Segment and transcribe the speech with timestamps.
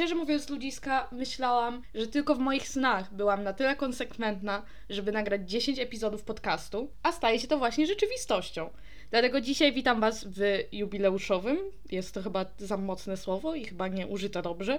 [0.00, 5.50] Szczerze mówiąc, ludziska, myślałam, że tylko w moich snach byłam na tyle konsekwentna, żeby nagrać
[5.50, 8.70] 10 epizodów podcastu, a staje się to właśnie rzeczywistością.
[9.10, 10.40] Dlatego dzisiaj witam Was w
[10.72, 11.58] jubileuszowym.
[11.90, 14.78] Jest to chyba za mocne słowo i chyba nie użyte dobrze.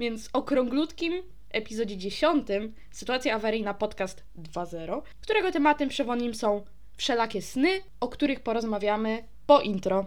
[0.00, 2.48] Więc okrąglutkim epizodzie 10
[2.90, 6.64] Sytuacja awaryjna podcast 2.0, którego tematem przewodnim są
[6.96, 10.06] wszelakie sny, o których porozmawiamy po intro.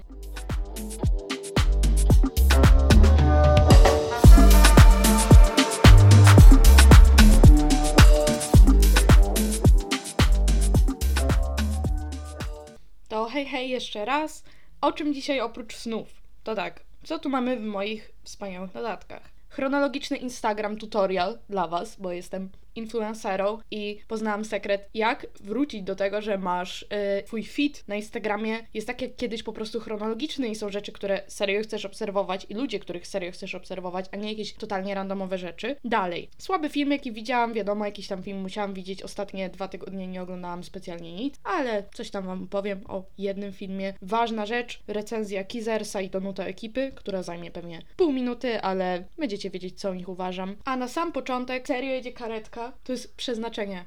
[13.29, 14.43] Hej, hej, jeszcze raz.
[14.81, 16.21] O czym dzisiaj oprócz snów?
[16.43, 19.29] To tak, co tu mamy w moich wspaniałych dodatkach?
[19.49, 26.21] Chronologiczny Instagram tutorial dla Was, bo jestem influencerą i poznałam sekret, jak wrócić do tego,
[26.21, 30.55] że masz yy, twój feed na Instagramie jest tak jak kiedyś po prostu chronologiczny i
[30.55, 34.53] są rzeczy, które serio chcesz obserwować i ludzie, których serio chcesz obserwować, a nie jakieś
[34.53, 35.75] totalnie randomowe rzeczy.
[35.83, 36.29] Dalej.
[36.37, 39.03] Słaby film, jaki widziałam, wiadomo, jakiś tam film musiałam widzieć.
[39.03, 43.93] Ostatnie dwa tygodnie nie oglądałam specjalnie nic, ale coś tam wam powiem o jednym filmie.
[44.01, 49.79] Ważna rzecz, recenzja Kizersa i Donuta ekipy, która zajmie pewnie pół minuty, ale będziecie wiedzieć,
[49.79, 50.55] co o nich uważam.
[50.65, 53.85] A na sam początek serio jedzie karetka to jest przeznaczenie.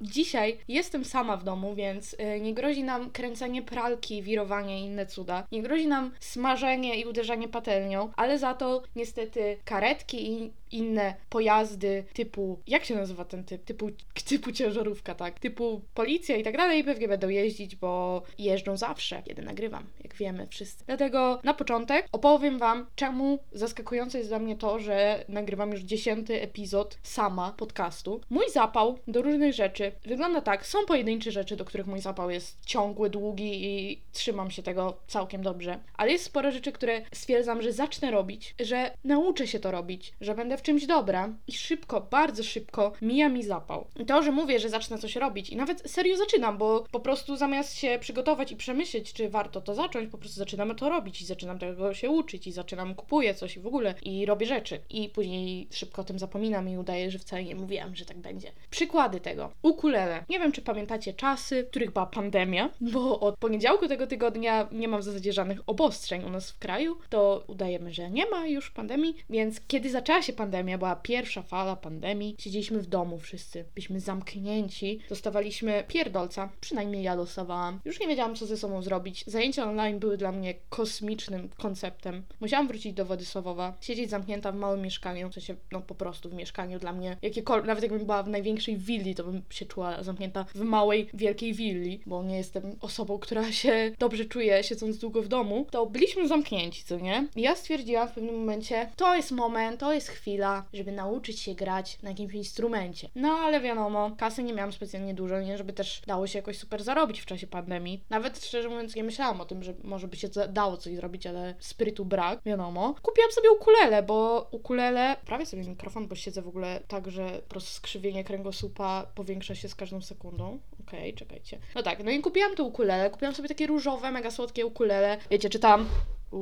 [0.00, 5.06] Dzisiaj jestem sama w domu, więc y, nie grozi nam kręcenie pralki, wirowanie i inne
[5.06, 5.46] cuda.
[5.52, 12.04] Nie grozi nam smażenie i uderzanie patelnią, ale za to niestety karetki i inne pojazdy
[12.12, 13.64] typu, jak się nazywa ten typ?
[13.64, 13.90] Typu,
[14.28, 15.38] typu ciężarówka, tak?
[15.38, 20.46] Typu policja i tak dalej pewnie będą jeździć, bo jeżdżą zawsze, kiedy nagrywam, jak wiemy
[20.46, 20.84] wszyscy.
[20.86, 26.42] Dlatego na początek opowiem Wam, czemu zaskakujące jest dla mnie to, że nagrywam już dziesiąty
[26.42, 28.20] epizod sama podcastu.
[28.30, 32.64] Mój zapał do różnych rzeczy wygląda tak, są pojedyncze rzeczy, do których mój zapał jest
[32.66, 37.72] ciągły, długi i trzymam się tego całkiem dobrze, ale jest sporo rzeczy, które stwierdzam, że
[37.72, 42.42] zacznę robić, że nauczę się to robić, że będę w czymś dobra i szybko, bardzo
[42.42, 43.86] szybko mija mi zapał.
[43.96, 47.36] I to, że mówię, że zacznę coś robić i nawet serio zaczynam, bo po prostu
[47.36, 51.26] zamiast się przygotować i przemyśleć, czy warto to zacząć, po prostu zaczynam to robić i
[51.26, 54.80] zaczynam tego się uczyć i zaczynam, kupuję coś i w ogóle i robię rzeczy.
[54.90, 58.52] I później szybko o tym zapominam i udaję, że wcale nie mówiłam, że tak będzie.
[58.70, 59.52] Przykłady tego.
[59.78, 60.24] Ukulele.
[60.28, 64.88] Nie wiem, czy pamiętacie czasy, w których była pandemia, bo od poniedziałku tego tygodnia nie
[64.88, 68.70] ma w zasadzie żadnych obostrzeń u nas w kraju, to udajemy, że nie ma już
[68.70, 74.00] pandemii, więc kiedy zaczęła się pandemia, była pierwsza fala pandemii, siedzieliśmy w domu wszyscy, byliśmy
[74.00, 77.80] zamknięci, dostawaliśmy pierdolca, przynajmniej ja dostawałam.
[77.84, 79.24] Już nie wiedziałam, co ze sobą zrobić.
[79.26, 82.22] Zajęcia online były dla mnie kosmicznym konceptem.
[82.40, 86.34] Musiałam wrócić do Władysławowa, siedzieć zamknięta w małym mieszkaniu, w sensie, no po prostu w
[86.34, 90.44] mieszkaniu dla mnie, jakiekolwiek, nawet jakbym była w największej willi, to bym się czuła zamknięta
[90.54, 95.28] w małej, wielkiej willi, bo nie jestem osobą, która się dobrze czuje siedząc długo w
[95.28, 97.28] domu, to byliśmy zamknięci, co nie?
[97.36, 101.54] I ja stwierdziłam w pewnym momencie, to jest moment, to jest chwila, żeby nauczyć się
[101.54, 103.08] grać na jakimś instrumencie.
[103.14, 106.84] No ale wiadomo, kasy nie miałam specjalnie dużo, nie żeby też dało się jakoś super
[106.84, 108.04] zarobić w czasie pandemii.
[108.10, 111.54] Nawet szczerze mówiąc nie myślałam o tym, że może by się dało coś zrobić, ale
[111.58, 112.94] sprytu brak, wiadomo.
[113.02, 117.48] Kupiłam sobie ukulele, bo ukulele, prawie sobie mikrofon, bo siedzę w ogóle tak, że po
[117.48, 120.58] prostu skrzywienie kręgosłupa powiększa się z każdą sekundą.
[120.86, 121.58] Okej, okay, czekajcie.
[121.74, 125.18] No tak, no i kupiłam to ukulele, kupiłam sobie takie różowe, mega słodkie ukulele.
[125.30, 125.86] Wiecie, czytam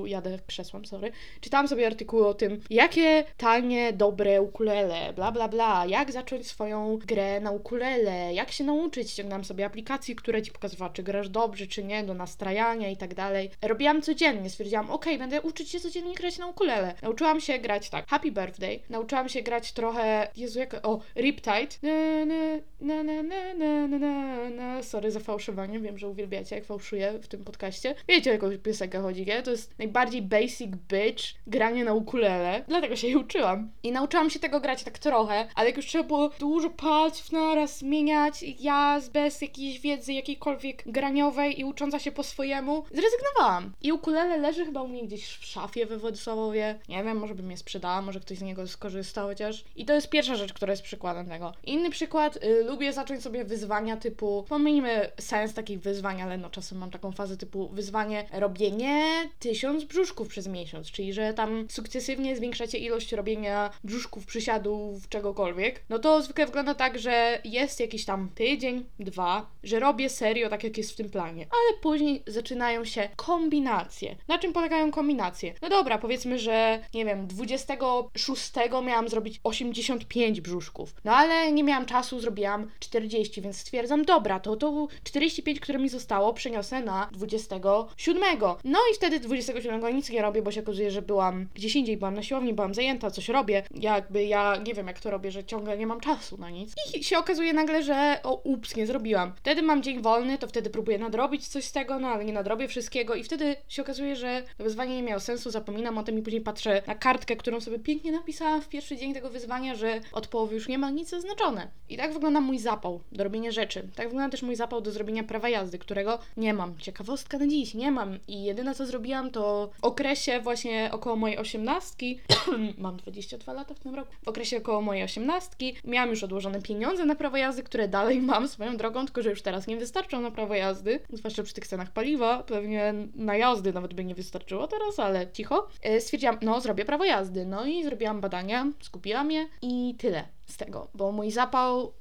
[0.06, 5.86] jadę krzesłem, sorry, czytałam sobie artykuły o tym, jakie tanie, dobre ukulele, bla bla bla,
[5.86, 10.92] jak zacząć swoją grę na ukulele, jak się nauczyć, ściągnęłam sobie aplikacji, które ci pokazywały,
[10.94, 13.50] czy grasz dobrze, czy nie, do nastrajania i tak dalej.
[13.62, 16.94] Robiłam codziennie, stwierdziłam, ok, będę uczyć się codziennie grać na ukulele.
[17.03, 22.24] Nauczyłam się grać tak, Happy Birthday, nauczyłam się grać trochę, Jezu, jak, o, Riptide, na,
[22.24, 27.18] na, na, na, na, na, na, na, sorry za fałszowanie, wiem, że uwielbiacie, jak fałszuję
[27.22, 27.94] w tym podcaście.
[28.08, 29.42] Wiecie, o jaką piosenkę chodzi, nie?
[29.42, 33.70] To jest najbardziej basic bitch granie na ukulele, dlatego się jej uczyłam.
[33.82, 37.78] I nauczyłam się tego grać tak trochę, ale jak już trzeba było dużo palców naraz
[37.78, 43.72] zmieniać, ja bez jakiejś wiedzy jakiejkolwiek graniowej i ucząca się po swojemu, zrezygnowałam.
[43.82, 46.78] I ukulele leży chyba u mnie gdzieś w szafie we Władysławowie.
[46.89, 49.65] Nie wiem, może bym je sprzedała, może ktoś z niego skorzystał chociaż.
[49.77, 51.53] I to jest pierwsza rzecz, która jest przykładem tego.
[51.65, 56.78] Inny przykład, y, lubię zacząć sobie wyzwania typu, pomijmy sens takich wyzwań, ale no czasem
[56.78, 62.36] mam taką fazę typu wyzwanie robienie tysiąc tysiąc brzuszków przez miesiąc, czyli że tam sukcesywnie
[62.36, 68.28] zwiększacie ilość robienia brzuszków, przysiadów, czegokolwiek, no to zwykle wygląda tak, że jest jakiś tam
[68.34, 73.09] tydzień, dwa, że robię serio tak, jak jest w tym planie, ale później zaczynają się
[73.16, 74.16] kombinacje.
[74.28, 75.54] Na czym polegają kombinacje?
[75.63, 78.53] No dobra, powiedzmy, że nie wiem, 26
[78.84, 84.57] miałam zrobić 85 brzuszków, no ale nie miałam czasu, zrobiłam 40, więc stwierdzam, dobra, to
[84.57, 88.22] to 45, które mi zostało, przeniosę na 27.
[88.65, 89.21] No i wtedy
[89.62, 92.54] 27 27 nic nie robię, bo się okazuje, że byłam gdzieś indziej, byłam na siłowni,
[92.54, 93.62] byłam zajęta, coś robię.
[93.74, 96.74] Jakby ja nie wiem, jak to robię, że ciągle nie mam czasu na nic.
[96.94, 99.32] I się okazuje nagle, że o ups, nie zrobiłam.
[99.36, 102.68] Wtedy mam dzień wolny, to wtedy próbuję nadrobić coś z tego, no ale nie nadrobię
[102.68, 106.22] wszystkiego i wtedy się okazuje, że to wyzwanie nie miało sensu, zapominam o tym i
[106.22, 110.26] później patrzę na kartkę, którą sobie pięknie napisałam w pierwszy dzień tego wyzwania, że od
[110.26, 111.68] połowy już nie ma nic zaznaczone.
[111.88, 113.88] I tak wygląda mój zapał do robienia rzeczy.
[113.94, 116.78] Tak wygląda też mój zapał do zrobienia prawa jazdy, którego nie mam.
[116.78, 118.18] Ciekawostka na dziś, nie mam.
[118.28, 119.46] I jedyne co zrobiłam to
[119.81, 122.21] w okresie właśnie około mojej osiemnastki,
[122.78, 127.04] mam 22 lata w tym roku, w okresie około mojej osiemnastki miałam już odłożone pieniądze
[127.04, 130.31] na prawo jazdy, które dalej mam swoją drogą, tylko że już teraz nie wystarczą na
[130.31, 134.98] prawo jazdy, zwłaszcza przy tych cenach paliwa, pewnie na jazdy nawet by nie wystarczyło teraz,
[134.98, 135.69] ale cicho.
[135.83, 140.57] E, Stwierdziłam, no zrobię prawo jazdy, no i zrobiłam badania, skupiłam je i tyle z
[140.57, 141.93] tego, bo mój zapał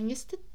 [0.00, 0.50] niestety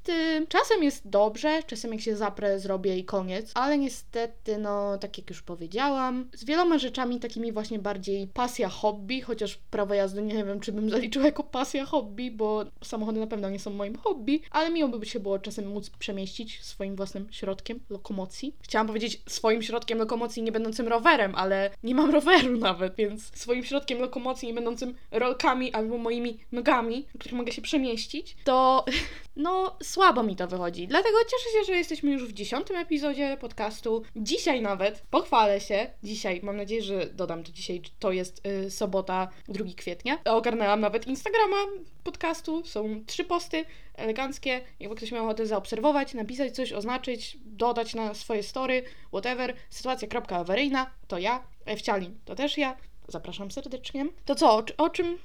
[0.49, 5.29] czasem jest dobrze, czasem jak się zaprę zrobię i koniec, ale niestety no tak jak
[5.29, 10.59] już powiedziałam, z wieloma rzeczami takimi właśnie bardziej pasja hobby, chociaż prawo jazdy nie wiem
[10.59, 14.69] czy bym zaliczyła jako pasja hobby, bo samochody na pewno nie są moim hobby, ale
[14.69, 18.55] miło by się było czasem móc przemieścić swoim własnym środkiem lokomocji.
[18.61, 23.63] Chciałam powiedzieć swoim środkiem lokomocji nie będącym rowerem, ale nie mam roweru nawet, więc swoim
[23.63, 28.85] środkiem lokomocji nie będącym rolkami albo moimi nogami, których mogę się przemieścić, to
[29.35, 30.87] no słabo mi to wychodzi.
[30.87, 34.03] Dlatego cieszę się, że jesteśmy już w dziesiątym epizodzie podcastu.
[34.15, 35.87] Dzisiaj nawet pochwalę się.
[36.03, 40.23] Dzisiaj, mam nadzieję, że dodam to dzisiaj, to jest y, sobota 2 kwietnia.
[40.25, 41.57] Ogarnęłam nawet Instagrama
[42.03, 42.65] podcastu.
[42.65, 44.61] Są trzy posty eleganckie.
[44.79, 49.53] Jakby ktoś miał ochotę zaobserwować, napisać coś, oznaczyć, dodać na swoje story, whatever.
[49.69, 51.43] Sytuacja.awaryjna to ja.
[51.65, 52.77] Ewcialin to też ja.
[53.07, 54.05] Zapraszam serdecznie.
[54.25, 55.17] To co, o, o, czym,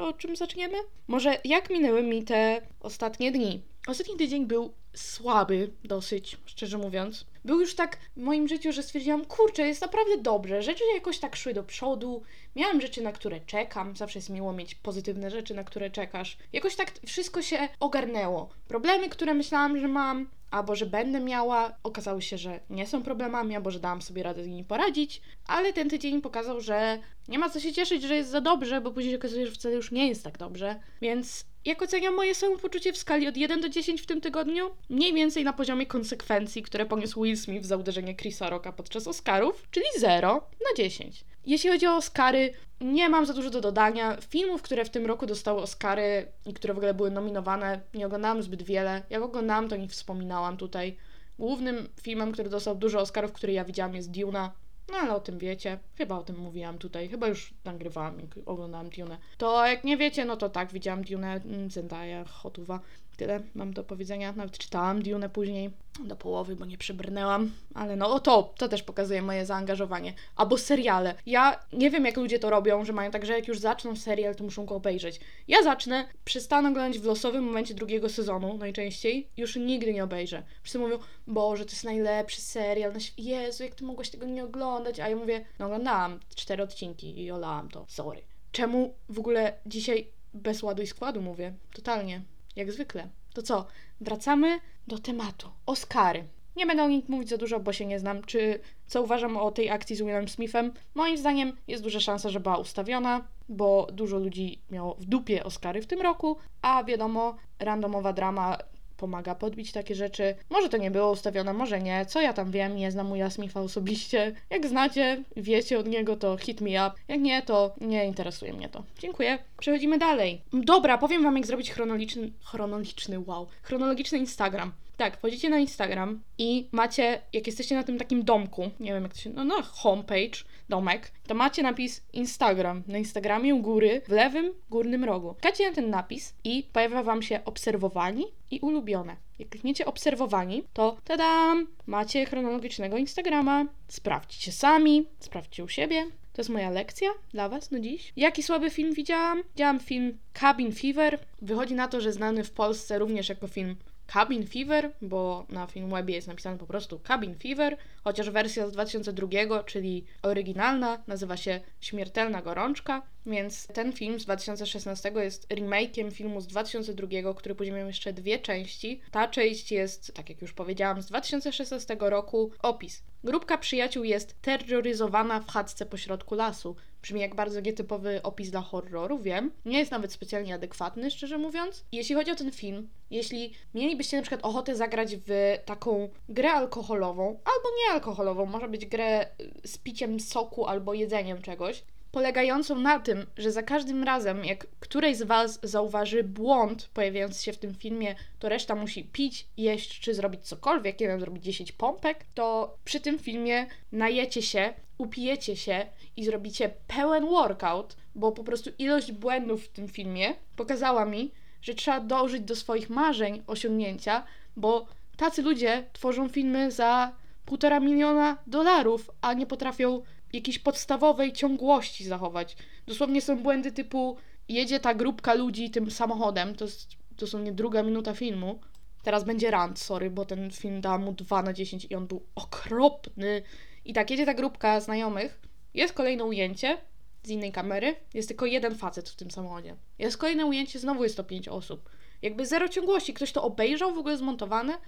[0.00, 0.76] o czym zaczniemy?
[1.06, 3.62] Może jak minęły mi te ostatnie dni?
[3.86, 7.26] Ostatni tydzień był słaby, dosyć, szczerze mówiąc.
[7.44, 10.62] Był już tak w moim życiu, że stwierdziłam, kurczę, jest naprawdę dobrze.
[10.62, 12.22] Rzeczy jakoś tak szły do przodu.
[12.56, 13.96] Miałam rzeczy, na które czekam.
[13.96, 16.38] Zawsze jest miło mieć pozytywne rzeczy, na które czekasz.
[16.52, 18.48] Jakoś tak wszystko się ogarnęło.
[18.68, 23.56] Problemy, które myślałam, że mam, albo że będę miała, okazały się, że nie są problemami,
[23.56, 26.98] albo że dałam sobie radę z nimi poradzić, ale ten tydzień pokazał, że
[27.28, 29.74] nie ma co się cieszyć, że jest za dobrze, bo później się okazuje, że wcale
[29.74, 30.80] już nie jest tak dobrze.
[31.00, 34.70] Więc jak oceniam moje samopoczucie w skali od 1 do 10 w tym tygodniu?
[34.88, 39.68] Mniej więcej na poziomie konsekwencji, które poniósł Will Smith za uderzenie Chrisa Rocka podczas Oscarów,
[39.70, 41.24] czyli 0 na 10.
[41.46, 44.16] Jeśli chodzi o Oscary, nie mam za dużo do dodania.
[44.20, 48.42] Filmów, które w tym roku dostały Oscary i które w ogóle były nominowane, nie oglądałam
[48.42, 49.02] zbyt wiele.
[49.10, 50.96] Jak oglądałam, to nie wspominałam tutaj.
[51.38, 54.52] Głównym filmem, który dostał dużo Oscarów, który ja widziałam, jest Duna.
[54.90, 55.78] No ale o tym wiecie.
[55.94, 57.08] Chyba o tym mówiłam tutaj.
[57.08, 59.18] Chyba już nagrywałam, jak oglądałam Dune.
[59.38, 62.80] To jak nie wiecie, no to tak, widziałam Dune, Zendaya, Hotuwa.
[63.18, 64.32] Tyle mam do powiedzenia.
[64.32, 65.70] Nawet czytałam Dune później
[66.04, 70.14] do połowy, bo nie przebrnęłam, ale no to, to też pokazuje moje zaangażowanie.
[70.36, 71.14] Albo seriale.
[71.26, 74.34] Ja nie wiem, jak ludzie to robią, że mają tak, że jak już zaczną serial,
[74.34, 75.20] to muszą go obejrzeć.
[75.48, 80.42] Ja zacznę, przestanę oglądać w losowym momencie drugiego sezonu, najczęściej, już nigdy nie obejrzę.
[80.62, 82.98] Wszyscy mówią, Boże, to jest najlepszy serial na.
[83.16, 85.00] Jezu, jak ty mogłaś tego nie oglądać?
[85.00, 87.84] A ja mówię, no oglądałam cztery odcinki i olałam to.
[87.88, 88.22] Sorry.
[88.52, 91.54] Czemu w ogóle dzisiaj bez ładu i składu mówię?
[91.72, 92.22] Totalnie
[92.56, 93.08] jak zwykle.
[93.34, 93.66] To co?
[94.00, 95.48] Wracamy do tematu.
[95.66, 96.24] Oscary.
[96.56, 98.24] Nie będę o nich mówić za dużo, bo się nie znam.
[98.24, 100.72] Czy co uważam o tej akcji z Willem Smithem?
[100.94, 105.82] Moim zdaniem jest duża szansa, że była ustawiona, bo dużo ludzi miało w dupie Oscary
[105.82, 108.58] w tym roku, a wiadomo, randomowa drama
[108.98, 110.34] pomaga podbić takie rzeczy.
[110.50, 112.06] Może to nie było ustawione, może nie.
[112.06, 114.34] Co ja tam wiem, nie znam Willa Smitha osobiście.
[114.50, 116.92] Jak znacie, wiecie od niego, to hit me up.
[117.08, 118.84] Jak nie, to nie interesuje mnie to.
[118.98, 119.38] Dziękuję.
[119.58, 120.42] Przechodzimy dalej.
[120.52, 124.72] Dobra, powiem wam jak zrobić chronologiczny, chronologiczny, wow, chronologiczny Instagram.
[124.98, 129.12] Tak, wchodzicie na Instagram i macie, jak jesteście na tym takim domku, nie wiem jak
[129.12, 132.82] to się, no na homepage, domek, to macie napis Instagram.
[132.86, 135.34] Na Instagramie u góry, w lewym górnym rogu.
[135.34, 139.16] Klikacie na ten napis i pojawia Wam się obserwowani i ulubione.
[139.38, 143.66] Jak klikniecie obserwowani, to tadam, macie chronologicznego Instagrama.
[143.88, 146.06] Sprawdźcie sami, sprawdźcie u siebie.
[146.32, 148.12] To jest moja lekcja dla Was na dziś.
[148.16, 149.42] Jaki słaby film widziałam?
[149.50, 151.18] Widziałam film Cabin Fever.
[151.42, 153.76] Wychodzi na to, że znany w Polsce również jako film
[154.12, 159.62] Cabin Fever, bo na Filmwebie jest napisane po prostu Cabin Fever, chociaż wersja z 2002,
[159.64, 166.46] czyli oryginalna, nazywa się Śmiertelna Gorączka, więc ten film z 2016 jest remake'iem filmu z
[166.46, 169.00] 2002, który później miał jeszcze dwie części.
[169.10, 172.50] Ta część jest, tak jak już powiedziałam, z 2016 roku.
[172.62, 173.02] Opis.
[173.24, 176.76] Grupka przyjaciół jest terroryzowana w chatce pośrodku lasu.
[177.02, 179.52] Brzmi jak bardzo nietypowy opis dla horroru, wiem.
[179.64, 181.84] Nie jest nawet specjalnie adekwatny, szczerze mówiąc.
[181.92, 187.26] Jeśli chodzi o ten film, jeśli mielibyście na przykład ochotę zagrać w taką grę alkoholową,
[187.26, 189.26] albo nie alkoholową, może być grę
[189.64, 194.66] y, z piciem soku albo jedzeniem czegoś, polegającą na tym, że za każdym razem, jak
[194.80, 200.00] któreś z Was zauważy błąd pojawiający się w tym filmie, to reszta musi pić, jeść
[200.00, 205.56] czy zrobić cokolwiek, nie wiem, zrobić 10 pompek, to przy tym filmie najecie się, upijecie
[205.56, 205.86] się
[206.16, 211.74] i zrobicie pełen workout, bo po prostu ilość błędów w tym filmie pokazała mi, że
[211.74, 214.24] trzeba dążyć do swoich marzeń, osiągnięcia,
[214.56, 214.86] bo
[215.16, 217.12] tacy ludzie tworzą filmy za
[217.44, 222.56] półtora miliona dolarów, a nie potrafią jakiejś podstawowej ciągłości zachować.
[222.86, 224.16] Dosłownie są błędy typu
[224.48, 228.60] jedzie ta grupka ludzi tym samochodem, to jest dosłownie druga minuta filmu.
[229.02, 232.26] Teraz będzie rant, sorry, bo ten film dał mu 2 na 10 i on był
[232.34, 233.42] okropny.
[233.84, 235.40] I tak, jedzie ta grupka znajomych,
[235.74, 236.78] jest kolejne ujęcie
[237.22, 239.76] z innej kamery, jest tylko jeden facet w tym samochodzie.
[239.98, 241.90] Jest kolejne ujęcie, znowu jest to 5 osób.
[242.22, 243.14] Jakby zero ciągłości.
[243.14, 244.78] Ktoś to obejrzał w ogóle zmontowane?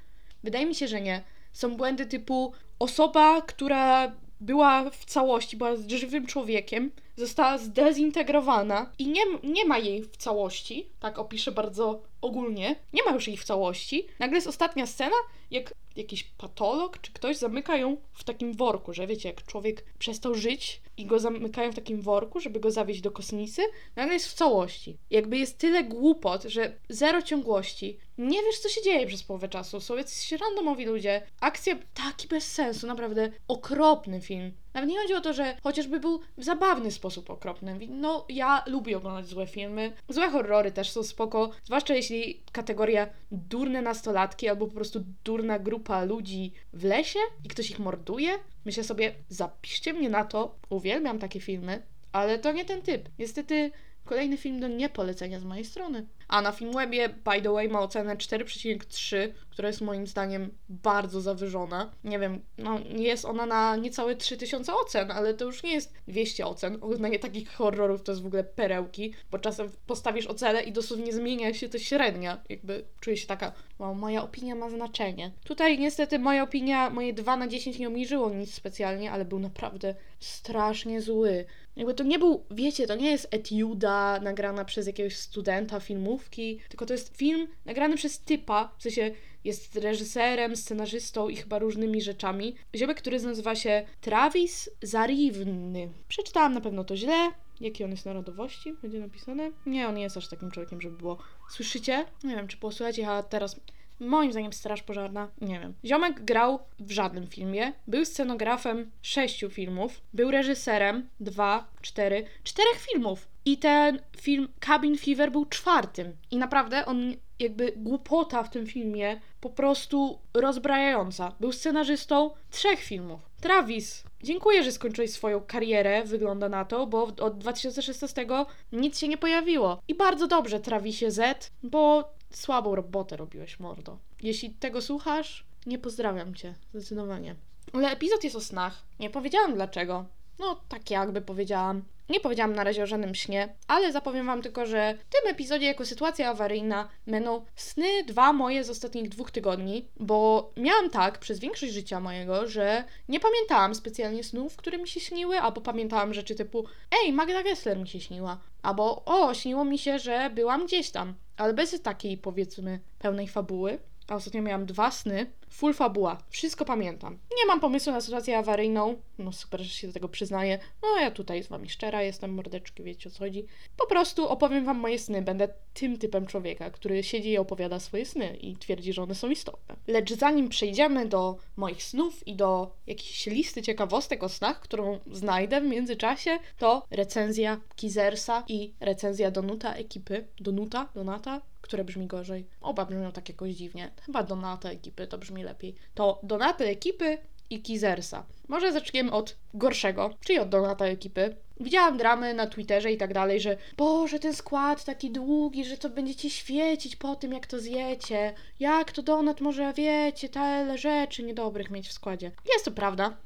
[0.44, 1.22] Wydaje mi się, że nie.
[1.52, 9.22] Są błędy typu osoba, która była w całości, była żywym człowiekiem, została zdezintegrowana i nie,
[9.42, 14.06] nie ma jej w całości, tak opiszę bardzo ogólnie, nie ma już jej w całości.
[14.18, 15.16] Nagle jest ostatnia scena,
[15.50, 20.34] jak jakiś patolog czy ktoś zamyka ją w takim worku, że wiecie, jak człowiek przestał
[20.34, 23.62] żyć i go zamykają w takim worku, żeby go zawieźć do kosnicy,
[23.96, 24.96] nagle jest w całości.
[25.10, 27.98] Jakby jest tyle głupot, że zero ciągłości.
[28.18, 29.80] Nie wiesz, co się dzieje przez połowę czasu.
[29.80, 31.22] Są jacyś randomowi ludzie.
[31.40, 34.52] Akcja taki bez sensu, naprawdę okropny film.
[34.74, 37.78] Nawet nie chodzi o to, że chociażby był w zabawny sposób okropny.
[37.88, 39.92] No, ja lubię oglądać złe filmy.
[40.08, 42.09] Złe horrory też są spoko, zwłaszcza jeśli
[42.52, 48.30] kategoria durne nastolatki albo po prostu durna grupa ludzi w lesie i ktoś ich morduje.
[48.64, 53.08] Myślę sobie, zapiszcie mnie na to, uwielbiam takie filmy, ale to nie ten typ.
[53.18, 53.70] Niestety
[54.10, 56.06] kolejny film do niepolecenia z mojej strony.
[56.28, 61.92] A na Filmwebie, by the way, ma ocenę 4,3, która jest moim zdaniem bardzo zawyżona.
[62.04, 66.46] Nie wiem, no jest ona na niecałe 3000 ocen, ale to już nie jest 200
[66.46, 66.78] ocen.
[66.80, 71.54] Oglądanie takich horrorów to jest w ogóle perełki, bo czasem postawisz ocenę i dosłownie zmienia
[71.54, 72.42] się to średnia.
[72.48, 75.30] Jakby czuję się taka, wow, moja opinia ma znaczenie.
[75.44, 79.94] Tutaj niestety moja opinia, moje 2 na 10 nie obniżyło nic specjalnie, ale był naprawdę
[80.20, 81.44] strasznie zły.
[81.80, 86.86] Jakby to nie był, wiecie, to nie jest etiuda nagrana przez jakiegoś studenta filmówki, tylko
[86.86, 89.10] to jest film nagrany przez typa, w sensie
[89.44, 92.54] jest reżyserem, scenarzystą i chyba różnymi rzeczami.
[92.76, 95.88] Ziomek, który nazywa się Travis Zariwny.
[96.08, 97.30] Przeczytałam na pewno to źle.
[97.60, 98.74] Jakie on jest narodowości?
[98.82, 99.50] Będzie napisane?
[99.66, 101.18] Nie, on nie jest aż takim człowiekiem, żeby było.
[101.50, 102.04] Słyszycie?
[102.24, 103.60] Nie wiem, czy posłuchajcie, a teraz
[104.00, 105.74] Moim zdaniem Straż Pożarna, nie wiem.
[105.84, 113.28] Ziomek grał w żadnym filmie, był scenografem sześciu filmów, był reżyserem dwa, cztery, czterech filmów.
[113.44, 116.16] I ten film Cabin Fever był czwartym.
[116.30, 121.32] I naprawdę on jakby głupota w tym filmie po prostu rozbrajająca.
[121.40, 123.20] Był scenarzystą trzech filmów.
[123.40, 128.26] Travis, dziękuję, że skończyłeś swoją karierę, wygląda na to, bo od 2016
[128.72, 129.80] nic się nie pojawiło.
[129.88, 133.98] I bardzo dobrze, Travisie Z, bo słabą robotę robiłeś, mordo.
[134.22, 137.34] Jeśli tego słuchasz, nie pozdrawiam cię, zdecydowanie.
[137.72, 138.82] Ale epizod jest o snach.
[139.00, 140.04] Nie powiedziałam dlaczego.
[140.40, 141.82] No, tak jakby powiedziałam.
[142.08, 145.66] Nie powiedziałam na razie o żadnym śnie, ale zapowiem Wam tylko, że w tym epizodzie
[145.66, 151.38] jako sytuacja awaryjna będą sny dwa moje z ostatnich dwóch tygodni, bo miałam tak przez
[151.38, 156.34] większość życia mojego, że nie pamiętałam specjalnie snów, które mi się śniły, albo pamiętałam rzeczy
[156.34, 160.90] typu ej, Magda Gessler mi się śniła, albo o, śniło mi się, że byłam gdzieś
[160.90, 163.78] tam, ale bez takiej powiedzmy pełnej fabuły.
[164.08, 167.18] A ostatnio miałam dwa sny, full fabuła, wszystko pamiętam.
[167.38, 170.58] Nie mam pomysłu na sytuację awaryjną, no super, że się do tego przyznaję.
[170.82, 173.46] No ja tutaj z wami szczera jestem, mordeczki, wiecie o co chodzi.
[173.76, 178.06] Po prostu opowiem wam moje sny, będę tym typem człowieka, który siedzi i opowiada swoje
[178.06, 179.76] sny i twierdzi, że one są istotne.
[179.86, 185.60] Lecz zanim przejdziemy do moich snów i do jakiejś listy ciekawostek o snach, którą znajdę
[185.60, 190.28] w międzyczasie, to recenzja Kizersa i recenzja Donuta ekipy.
[190.40, 190.88] Donuta?
[190.94, 191.40] Donata?
[191.70, 192.46] które brzmi gorzej.
[192.60, 193.90] Oba brzmią tak jakoś dziwnie.
[194.06, 195.74] Chyba Donata ekipy to brzmi lepiej.
[195.94, 197.18] To Donaty ekipy
[197.50, 198.26] i Kizersa.
[198.48, 201.36] Może zaczniemy od gorszego, czyli od Donata ekipy.
[201.60, 205.90] Widziałam dramy na Twitterze i tak dalej, że Boże, ten skład taki długi, że to
[205.90, 208.34] będziecie świecić po tym, jak to zjecie.
[208.60, 212.30] Jak to Donat może, wiecie, tyle rzeczy niedobrych mieć w składzie.
[212.52, 213.16] Jest to prawda.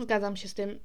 [0.00, 0.80] Zgadzam się z tym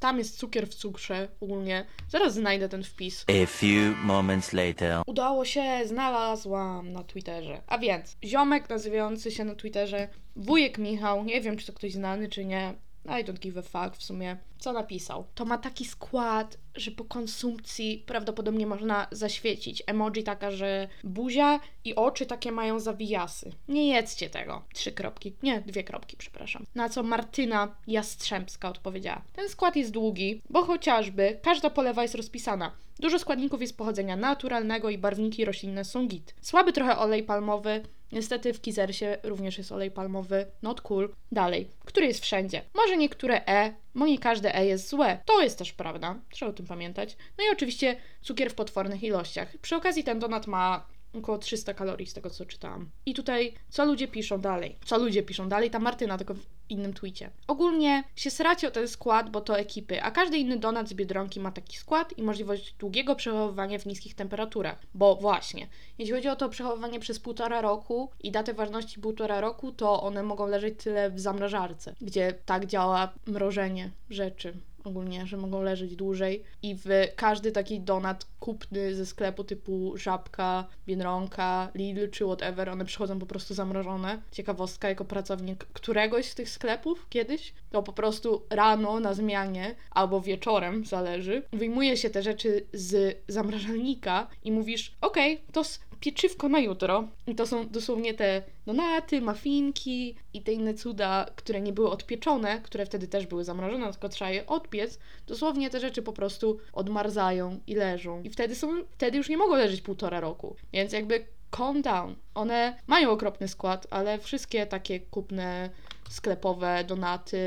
[0.00, 1.86] tam jest cukier w cukrze ogólnie.
[2.08, 3.24] Zaraz znajdę ten wpis.
[3.28, 5.02] A few moments later.
[5.06, 7.62] Udało się, znalazłam na Twitterze.
[7.66, 12.28] A więc, ziomek nazywający się na Twitterze Wujek Michał, nie wiem czy to ktoś znany
[12.28, 12.74] czy nie,
[13.06, 15.26] I don't give a fuck w sumie, co napisał.
[15.34, 19.82] To ma taki skład, że po konsumpcji prawdopodobnie można zaświecić.
[19.86, 23.52] Emoji taka, że buzia i oczy takie mają zawijasy.
[23.68, 24.62] Nie jedzcie tego.
[24.74, 25.34] Trzy kropki.
[25.42, 26.64] Nie, dwie kropki, przepraszam.
[26.74, 29.22] Na co Martyna Jastrzębska odpowiedziała.
[29.32, 32.72] Ten skład jest długi, bo chociażby każda polewa jest rozpisana.
[32.98, 36.34] Dużo składników jest pochodzenia naturalnego i barwniki roślinne są git.
[36.40, 37.82] Słaby trochę olej palmowy,
[38.14, 41.14] Niestety w Kizersie również jest olej palmowy, not cool.
[41.32, 42.62] Dalej, który jest wszędzie.
[42.74, 45.18] Może niektóre E, bo nie każde E jest złe.
[45.24, 47.16] To jest też prawda, trzeba o tym pamiętać.
[47.38, 49.56] No i oczywiście cukier w potwornych ilościach.
[49.58, 52.90] Przy okazji ten donat ma około 300 kalorii z tego co czytałam.
[53.06, 54.76] I tutaj, co ludzie piszą dalej?
[54.84, 55.70] Co ludzie piszą dalej?
[55.70, 56.34] Ta Martyna, tylko
[56.68, 57.30] innym tweetie.
[57.46, 61.40] Ogólnie się sracie o ten skład, bo to ekipy, a każdy inny donat z Biedronki
[61.40, 64.78] ma taki skład i możliwość długiego przechowywania w niskich temperaturach.
[64.94, 65.66] Bo właśnie,
[65.98, 70.22] jeśli chodzi o to przechowywanie przez półtora roku i datę ważności półtora roku, to one
[70.22, 74.54] mogą leżeć tyle w zamrażarce, gdzie tak działa mrożenie rzeczy
[74.84, 76.84] ogólnie, że mogą leżeć dłużej i w
[77.16, 83.26] każdy taki donat kupny ze sklepu typu Żabka, Biedronka, Lidl czy whatever, one przychodzą po
[83.26, 84.22] prostu zamrożone.
[84.30, 90.20] Ciekawostka, jako pracownik któregoś z tych sklepów kiedyś, to po prostu rano na zmianie albo
[90.20, 95.64] wieczorem, zależy, wyjmuje się te rzeczy z zamrażalnika i mówisz, okej, okay, to
[96.04, 97.08] pieczywko na jutro.
[97.26, 102.60] I to są dosłownie te donaty, mafinki i te inne cuda, które nie były odpieczone,
[102.60, 104.98] które wtedy też były zamrożone, tylko trzeba je odpiec.
[105.26, 108.22] Dosłownie te rzeczy po prostu odmarzają i leżą.
[108.22, 110.56] I wtedy są, wtedy już nie mogą leżeć półtora roku.
[110.72, 112.14] Więc jakby calm down.
[112.34, 115.70] One mają okropny skład, ale wszystkie takie kupne
[116.10, 117.38] sklepowe donaty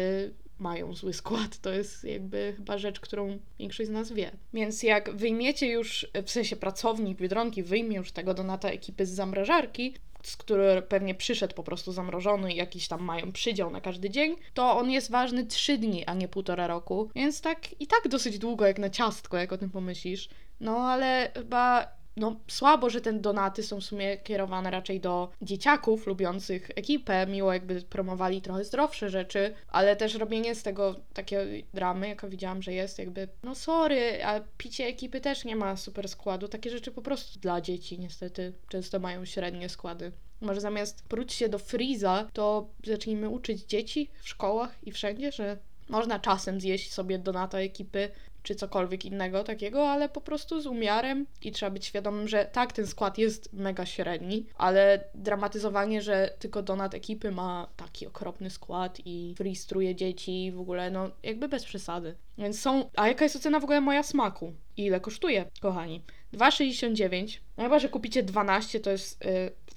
[0.59, 1.57] mają zły skład.
[1.57, 4.31] To jest jakby chyba rzecz, którą większość z nas wie.
[4.53, 9.93] Więc jak wyjmiecie już, w sensie pracownik Biedronki wyjmie już tego donata ekipy z zamrażarki,
[10.23, 14.35] z który pewnie przyszedł po prostu zamrożony i jakiś tam mają przydział na każdy dzień,
[14.53, 17.09] to on jest ważny 3 dni, a nie półtora roku.
[17.15, 20.29] Więc tak i tak dosyć długo jak na ciastko, jak o tym pomyślisz.
[20.59, 26.07] No ale chyba no słabo, że te donaty są w sumie kierowane raczej do dzieciaków
[26.07, 32.07] lubiących ekipę, miło jakby promowali trochę zdrowsze rzeczy, ale też robienie z tego takiej dramy,
[32.07, 36.47] jaka widziałam, że jest, jakby, no sorry, a picie ekipy też nie ma super składu,
[36.47, 40.11] takie rzeczy po prostu dla dzieci niestety często mają średnie składy.
[40.41, 45.57] Może zamiast próć się do Freeza, to zacznijmy uczyć dzieci w szkołach i wszędzie, że
[45.89, 48.09] można czasem zjeść sobie donata ekipy,
[48.47, 52.73] czy cokolwiek innego takiego, ale po prostu z umiarem i trzeba być świadomym, że tak,
[52.73, 58.97] ten skład jest mega średni, ale dramatyzowanie, że tylko donat ekipy ma taki okropny skład
[59.05, 62.15] i fristruje dzieci w ogóle, no jakby bez przesady.
[62.37, 62.89] Więc są.
[62.95, 64.53] A jaka jest ocena w ogóle moja smaku?
[64.77, 66.03] I ile kosztuje, kochani?
[66.33, 67.39] 2,69.
[67.57, 69.25] No chyba, że kupicie 12, to jest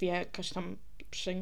[0.01, 0.77] yy, jakaś tam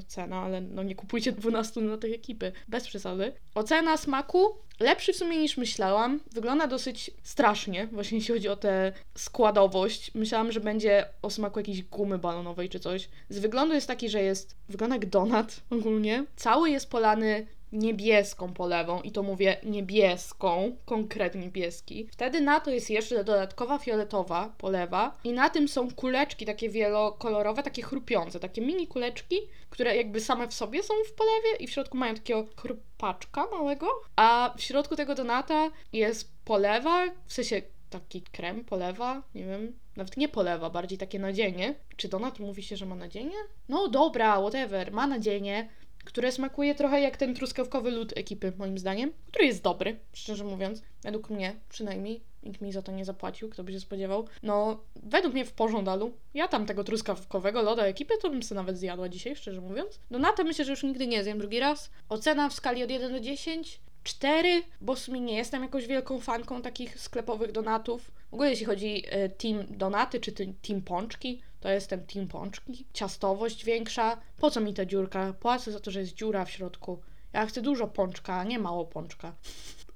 [0.07, 3.33] cena, ale no nie kupujcie 12 na tej ekipy, bez przesady.
[3.55, 6.19] Ocena smaku lepszy w sumie niż myślałam.
[6.31, 10.11] Wygląda dosyć strasznie, właśnie jeśli chodzi o tę składowość.
[10.15, 13.09] Myślałam, że będzie o smaku jakiejś gumy balonowej czy coś.
[13.29, 16.25] Z wyglądu jest taki, że jest, wygląda jak donat ogólnie.
[16.35, 22.07] Cały jest polany niebieską polewą i to mówię niebieską, konkretnie niebieski.
[22.11, 27.63] Wtedy na to jest jeszcze dodatkowa fioletowa polewa i na tym są kuleczki takie wielokolorowe,
[27.63, 29.35] takie chrupiące, takie mini kuleczki,
[29.69, 33.87] które jakby same w sobie są w polewie i w środku mają takiego chrupaczka małego,
[34.15, 40.17] a w środku tego donata jest polewa, w sensie taki krem, polewa, nie wiem, nawet
[40.17, 41.75] nie polewa, bardziej takie nadzienie.
[41.97, 43.35] Czy donat mówi się, że ma nadzienie?
[43.69, 45.69] No dobra, whatever, ma nadzienie,
[46.05, 50.81] które smakuje trochę jak ten truskawkowy lód ekipy, moim zdaniem, który jest dobry, szczerze mówiąc,
[51.03, 52.21] według mnie przynajmniej.
[52.43, 54.27] Nikt mi za to nie zapłacił, kto by się spodziewał.
[54.43, 56.13] No, według mnie w pożądalu.
[56.33, 59.99] Ja tam tego truskawkowego loda ekipy to bym sobie nawet zjadła dzisiaj, szczerze mówiąc.
[60.11, 61.91] Donata myślę, że już nigdy nie zjem drugi raz.
[62.09, 66.19] Ocena w skali od 1 do 10 4, bo w sumie nie jestem jakąś wielką
[66.19, 68.11] fanką takich sklepowych donatów.
[68.31, 72.85] W ogóle jeśli chodzi o team donaty czy team pączki, to jestem team pączki.
[72.93, 74.17] Ciastowość większa.
[74.39, 75.33] Po co mi ta dziurka?
[75.33, 76.99] Płacę za to, że jest dziura w środku.
[77.33, 79.33] Ja chcę dużo pączka, a nie mało pączka.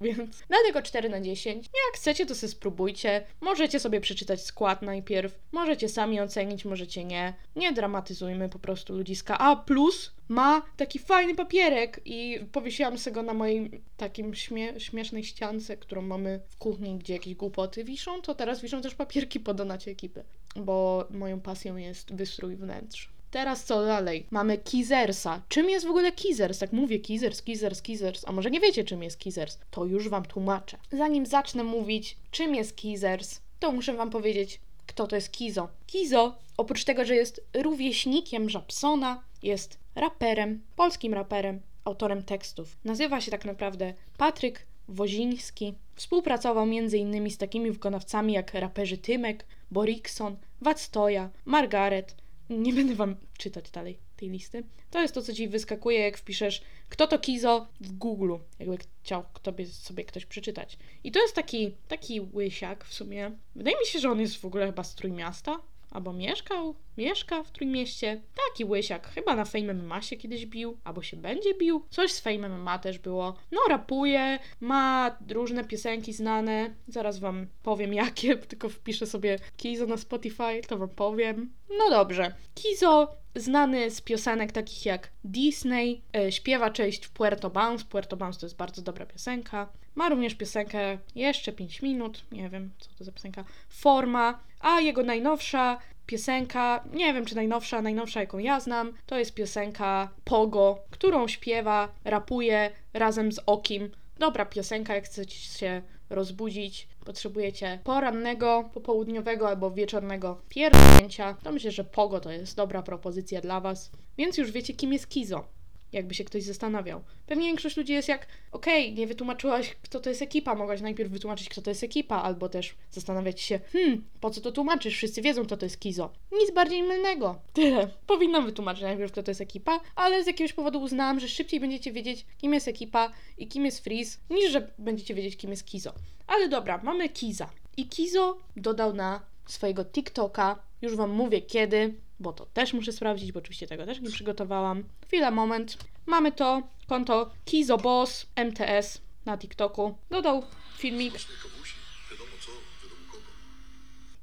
[0.04, 1.66] Więc dlatego 4 na 10.
[1.66, 3.26] Jak chcecie, to sobie spróbujcie.
[3.42, 5.40] Możecie sobie przeczytać skład najpierw.
[5.52, 7.34] Możecie sami ocenić, możecie nie.
[7.56, 9.38] Nie dramatyzujmy po prostu ludziska.
[9.38, 15.24] A plus ma taki fajny papierek i powiesiłam sobie go na mojej takim śmie śmiesznej
[15.24, 19.54] ściance, którą mamy w kuchni, gdzie jakieś głupoty wiszą, to teraz wiszą też papierki po
[19.54, 20.24] donacie ekipy,
[20.56, 23.13] bo moją pasją jest wystrój wnętrz.
[23.34, 24.26] Teraz co dalej?
[24.32, 25.42] Mamy Kizersa.
[25.50, 26.62] Czym jest w ogóle Kizers?
[26.62, 29.58] Jak mówię Kizers, Kizers, Kizers, a może nie wiecie czym jest Kizers?
[29.72, 30.78] To już Wam tłumaczę.
[30.92, 35.70] Zanim zacznę mówić czym jest Kizers, to muszę Wam powiedzieć kto to jest Kizo.
[35.88, 42.78] Kizo, oprócz tego, że jest rówieśnikiem Żabsona, jest raperem, polskim raperem autorem tekstów.
[42.86, 45.74] Nazywa się tak naprawdę Patryk Woziński.
[45.96, 47.32] Współpracował m.in.
[47.32, 52.23] z takimi wykonawcami jak raperzy Tymek, Borikson, Wactoja, Margaret.
[52.62, 54.64] Nie będę wam czytać dalej tej listy.
[54.92, 59.24] To jest to, co ci wyskakuje, jak wpiszesz kto to Kizo w Google, jakby chciał
[59.42, 60.78] tobie sobie ktoś przeczytać.
[61.04, 63.32] I to jest taki, taki łysiak w sumie.
[63.56, 65.60] Wydaje mi się, że on jest w ogóle chyba z Trójmiasta,
[65.94, 68.22] albo mieszkał, mieszka w Trójmieście.
[68.50, 71.86] Taki łysiak, chyba na Fame MMA się kiedyś bił, albo się będzie bił.
[71.90, 73.36] Coś z Fame MMA też było.
[73.52, 76.74] No, rapuje, ma różne piosenki znane.
[76.88, 81.54] Zaraz wam powiem jakie, tylko wpiszę sobie Kizo na Spotify, to wam powiem.
[81.78, 82.34] No dobrze.
[82.56, 87.86] Kizo znany z piosenek takich jak Disney, e, śpiewa część w Puerto Bounce.
[87.86, 89.70] Puerto Bounce to jest bardzo dobra piosenka.
[89.96, 95.04] Ma również piosenkę Jeszcze 5 minut, nie wiem co to za piosenka, Forma, a jego
[95.04, 101.28] najnowsza piosenka, nie wiem czy najnowsza, najnowsza jaką ja znam, to jest piosenka Pogo, którą
[101.28, 103.92] śpiewa, rapuje razem z Okim.
[104.20, 111.84] Dobra piosenka, jak chcecie się rozbudzić, potrzebujecie porannego, popołudniowego albo wieczornego pierdolnięcia, to myślę, że
[111.84, 113.92] Pogo to jest dobra propozycja dla Was.
[114.18, 115.48] Więc już wiecie, kim jest Kizo
[115.94, 117.04] jakby się ktoś zastanawiał.
[117.28, 121.12] Pewnie większość ludzi jest jak, okej, okay, nie wytłumaczyłaś, kto to jest ekipa, mogłaś najpierw
[121.12, 125.22] wytłumaczyć, kto to jest ekipa, albo też zastanawiać się, hmm, po co to tłumaczysz, wszyscy
[125.22, 126.14] wiedzą, kto to jest Kizo.
[126.32, 127.42] Nic bardziej mylnego.
[127.54, 127.88] Tyle.
[128.08, 131.92] Powinnam wytłumaczyć najpierw, kto to jest ekipa, ale z jakiegoś powodu uznałam, że szybciej będziecie
[131.92, 135.94] wiedzieć, kim jest ekipa i kim jest Freeze, niż że będziecie wiedzieć, kim jest Kizo.
[136.28, 137.50] Ale dobra, mamy Kiza.
[137.78, 143.32] I Kizo dodał na swojego TikToka, już Wam mówię kiedy, bo to też muszę sprawdzić,
[143.32, 144.84] bo oczywiście tego też nie przygotowałam.
[145.08, 145.78] Chwila, moment.
[146.06, 149.98] Mamy to konto Kizobos MTS na TikToku.
[150.10, 150.44] Dodał
[150.78, 151.14] filmik.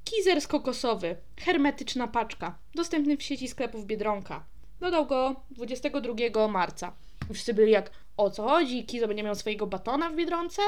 [0.04, 4.44] Kizers kokosowy, hermetyczna paczka, dostępny w sieci sklepów Biedronka.
[4.80, 6.92] Dodał go 22 marca.
[7.32, 8.86] Wszyscy byli jak, o co chodzi?
[8.86, 10.62] Kizo będzie miał swojego batona w Biedronce?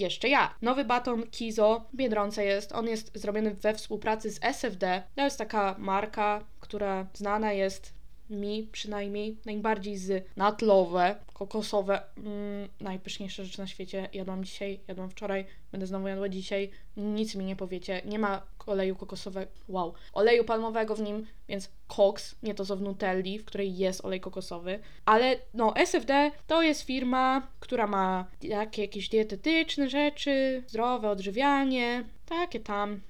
[0.00, 0.54] jeszcze ja.
[0.62, 5.02] Nowy baton Kizo w Biedronce jest, on jest zrobiony we współpracy z SFD.
[5.14, 7.96] To jest taka marka, która znana jest
[8.30, 14.08] mi przynajmniej najbardziej z natlowe, kokosowe, mm, najpyszniejsze rzeczy na świecie.
[14.12, 16.70] Jadłam dzisiaj, jadłam wczoraj, będę znowu jadła dzisiaj.
[16.96, 18.02] Nic mi nie powiecie.
[18.04, 22.82] Nie ma oleju kokosowego, wow, oleju palmowego w nim, więc koks, nie to co w
[22.82, 24.78] Nutelli, w której jest olej kokosowy.
[25.04, 32.60] Ale no, SFD to jest firma, która ma takie jakieś dietetyczne rzeczy, zdrowe odżywianie, takie
[32.60, 33.00] tam,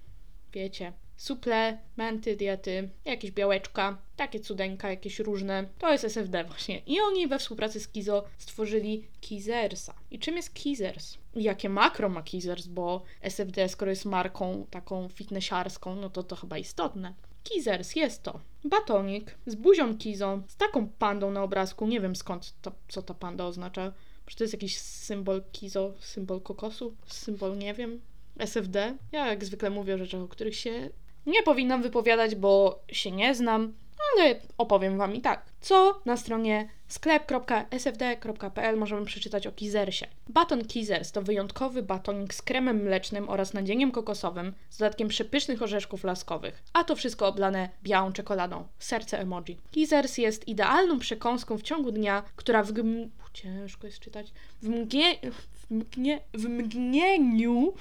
[0.52, 5.68] wiecie, suplementy, diety, jakieś białeczka, takie cudeńka, jakieś różne.
[5.78, 6.78] To jest SFD właśnie.
[6.86, 9.94] I oni we współpracy z Kizo stworzyli Kizersa.
[10.10, 11.18] I czym jest Kizers?
[11.34, 16.58] Jakie makro ma Kizers, bo SFD, skoro jest marką taką fitnessiarską, no to to chyba
[16.58, 17.14] istotne.
[17.42, 21.86] Kizers jest to batonik z buzią Kizo, z taką pandą na obrazku.
[21.86, 23.92] Nie wiem skąd to, co ta panda oznacza.
[24.26, 28.00] Czy to jest jakiś symbol Kizo, symbol kokosu, symbol nie wiem,
[28.38, 28.96] SFD.
[29.12, 30.90] Ja jak zwykle mówię o rzeczach, o których się
[31.26, 33.72] nie powinnam wypowiadać, bo się nie znam,
[34.14, 35.46] ale opowiem Wam i tak.
[35.60, 40.06] Co na stronie sklep.sfd.pl możemy przeczytać o Kizersie.
[40.28, 46.04] Baton Kizers to wyjątkowy batonik z kremem mlecznym oraz nadzieniem kokosowym z dodatkiem przepysznych orzeszków
[46.04, 48.66] laskowych, a to wszystko oblane białą czekoladą.
[48.78, 49.56] Serce emoji.
[49.70, 53.10] Kizers jest idealną przekąską w ciągu dnia, która w gm...
[53.32, 54.32] ciężko jest czytać.
[54.62, 55.14] W, mgnie...
[55.32, 56.20] w, mgnie...
[56.34, 57.74] w mgnieniu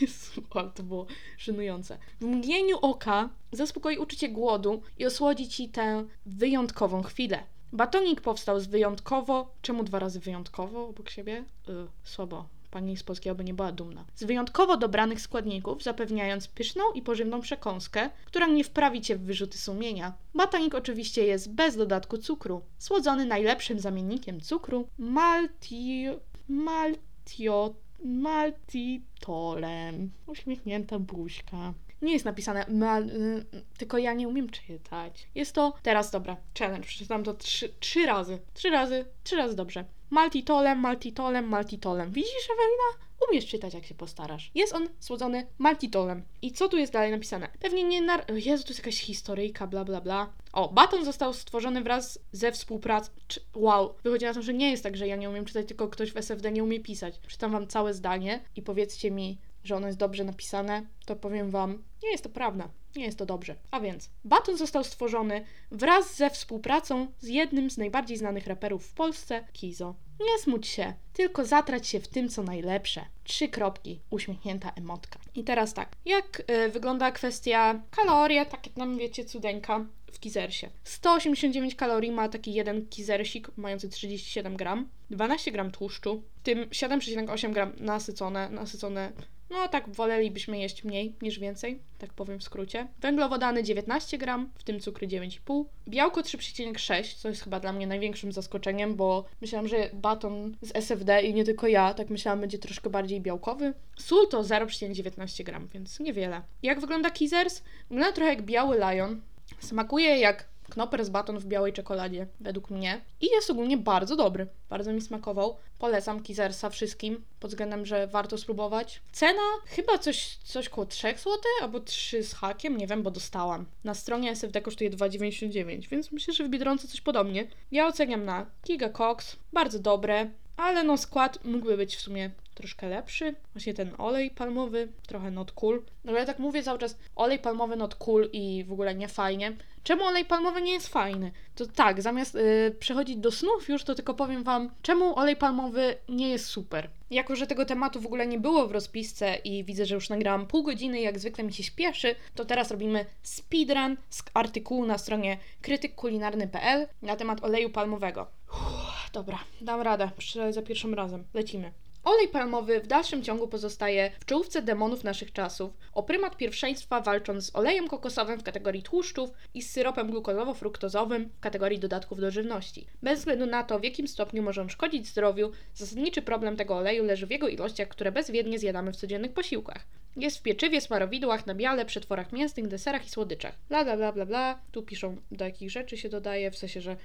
[0.00, 1.06] Jezu, ale to było
[1.38, 1.98] żenujące.
[2.20, 7.42] W mgnieniu oka zaspokoi uczucie głodu i osłodzi ci tę wyjątkową chwilę.
[7.72, 9.54] Batonik powstał z wyjątkowo.
[9.62, 11.44] Czemu dwa razy wyjątkowo obok siebie?
[11.68, 12.48] Yy, słabo.
[12.70, 14.04] Pani z polskiego by nie była dumna.
[14.14, 19.58] Z wyjątkowo dobranych składników, zapewniając pyszną i pożywną przekąskę, która nie wprawi cię w wyrzuty
[19.58, 20.12] sumienia.
[20.34, 22.62] Batonik oczywiście jest bez dodatku cukru.
[22.78, 26.06] Słodzony najlepszym zamiennikiem cukru malti...
[26.48, 30.10] maltiot Maltitolem.
[30.26, 31.74] Uśmiechnięta buźka.
[32.02, 33.44] Nie jest napisane mal, y,
[33.78, 35.28] tylko ja nie umiem czytać.
[35.34, 38.38] Jest to, teraz dobra, challenge, przeczytam to trzy, trzy razy.
[38.54, 39.84] Trzy razy, trzy razy dobrze.
[40.10, 42.10] Maltitolem, maltitolem, maltitolem.
[42.10, 43.06] Widzisz, Ewelina?
[43.28, 44.50] Umiesz czytać, jak się postarasz.
[44.54, 46.22] Jest on słodzony maltitolem.
[46.42, 47.48] I co tu jest dalej napisane?
[47.60, 48.18] Pewnie nie na...
[48.28, 50.32] Jezu, tu jest jakaś historyjka, bla, bla, bla.
[50.52, 53.10] O, baton został stworzony wraz ze współpracą...
[53.54, 56.12] Wow, wychodzi na to, że nie jest tak, że ja nie umiem czytać, tylko ktoś
[56.12, 57.20] w SFD nie umie pisać.
[57.26, 61.82] Czytam wam całe zdanie i powiedzcie mi, że ono jest dobrze napisane, to powiem wam,
[62.02, 62.68] nie jest to prawda.
[62.96, 63.56] Nie jest to dobrze.
[63.70, 68.94] A więc, baton został stworzony wraz ze współpracą z jednym z najbardziej znanych raperów w
[68.94, 69.94] Polsce, Kizo.
[70.26, 73.04] Nie smuć się, tylko zatrać się w tym, co najlepsze.
[73.24, 75.18] Trzy kropki, uśmiechnięta emotka.
[75.34, 80.70] I teraz tak, jak y, wygląda kwestia kalorie, takie tam wiecie, cudeńka w kizersie.
[80.84, 84.88] 189 kalorii ma taki jeden kizersik mający 37 gram.
[85.10, 89.12] 12 gram tłuszczu, w tym 7,8 gram nasycone, nasycone
[89.52, 92.88] no tak wolelibyśmy jeść mniej niż więcej, tak powiem w skrócie.
[93.00, 95.64] Węglowodany 19 gram, w tym cukry 9,5.
[95.88, 101.22] Białko 3,6, co jest chyba dla mnie największym zaskoczeniem, bo myślałam, że baton z SFD
[101.22, 103.74] i nie tylko ja, tak myślałam, będzie troszkę bardziej białkowy.
[103.98, 106.42] Sól to 0,19 gram, więc niewiele.
[106.62, 107.62] Jak wygląda Kizers?
[107.88, 109.20] Wygląda trochę jak biały lion.
[109.60, 113.00] Smakuje jak Knoppers baton w białej czekoladzie, według mnie.
[113.20, 114.46] I jest ogólnie bardzo dobry.
[114.70, 115.56] Bardzo mi smakował.
[115.78, 119.02] Polecam Kizersa wszystkim, pod względem, że warto spróbować.
[119.12, 123.66] Cena chyba coś, coś koło 3 zł, albo 3 z hakiem, nie wiem, bo dostałam.
[123.84, 127.46] Na stronie SFD kosztuje 2,99, więc myślę, że w Biedronce coś podobnie.
[127.72, 132.88] Ja oceniam na Giga Cox, bardzo dobre, ale no skład mógłby być w sumie troszkę
[132.88, 133.34] lepszy.
[133.54, 135.82] Właśnie ten olej palmowy, trochę not cool.
[136.04, 139.56] No ja tak mówię cały czas, olej palmowy not cool i w ogóle nie fajnie.
[139.84, 141.32] Czemu olej palmowy nie jest fajny?
[141.54, 145.96] To tak, zamiast yy, przechodzić do snów już, to tylko powiem Wam, czemu olej palmowy
[146.08, 146.90] nie jest super.
[147.10, 150.46] Jako, że tego tematu w ogóle nie było w rozpisce i widzę, że już nagrałam
[150.46, 155.38] pół godziny jak zwykle mi się śpieszy, to teraz robimy speedrun z artykułu na stronie
[155.62, 158.26] krytykkulinarny.pl na temat oleju palmowego.
[158.52, 160.10] Uff, dobra, dam radę,
[160.50, 161.24] za pierwszym razem.
[161.34, 161.72] Lecimy.
[162.04, 167.44] Olej palmowy w dalszym ciągu pozostaje w czołówce demonów naszych czasów, o prymat pierwszeństwa walcząc
[167.44, 172.86] z olejem kokosowym w kategorii tłuszczów i z syropem glukozowo-fruktozowym w kategorii dodatków do żywności.
[173.02, 177.04] Bez względu na to, w jakim stopniu może on szkodzić zdrowiu, zasadniczy problem tego oleju
[177.04, 179.86] leży w jego ilościach, które bezwiednie zjadamy w codziennych posiłkach.
[180.16, 183.54] Jest w pieczywie, smarowidłach, nabiale, przetworach mięsnych, deserach i słodyczach.
[183.68, 184.58] Bla, bla, bla, bla, bla.
[184.72, 186.96] Tu piszą, do jakich rzeczy się dodaje, w sensie, że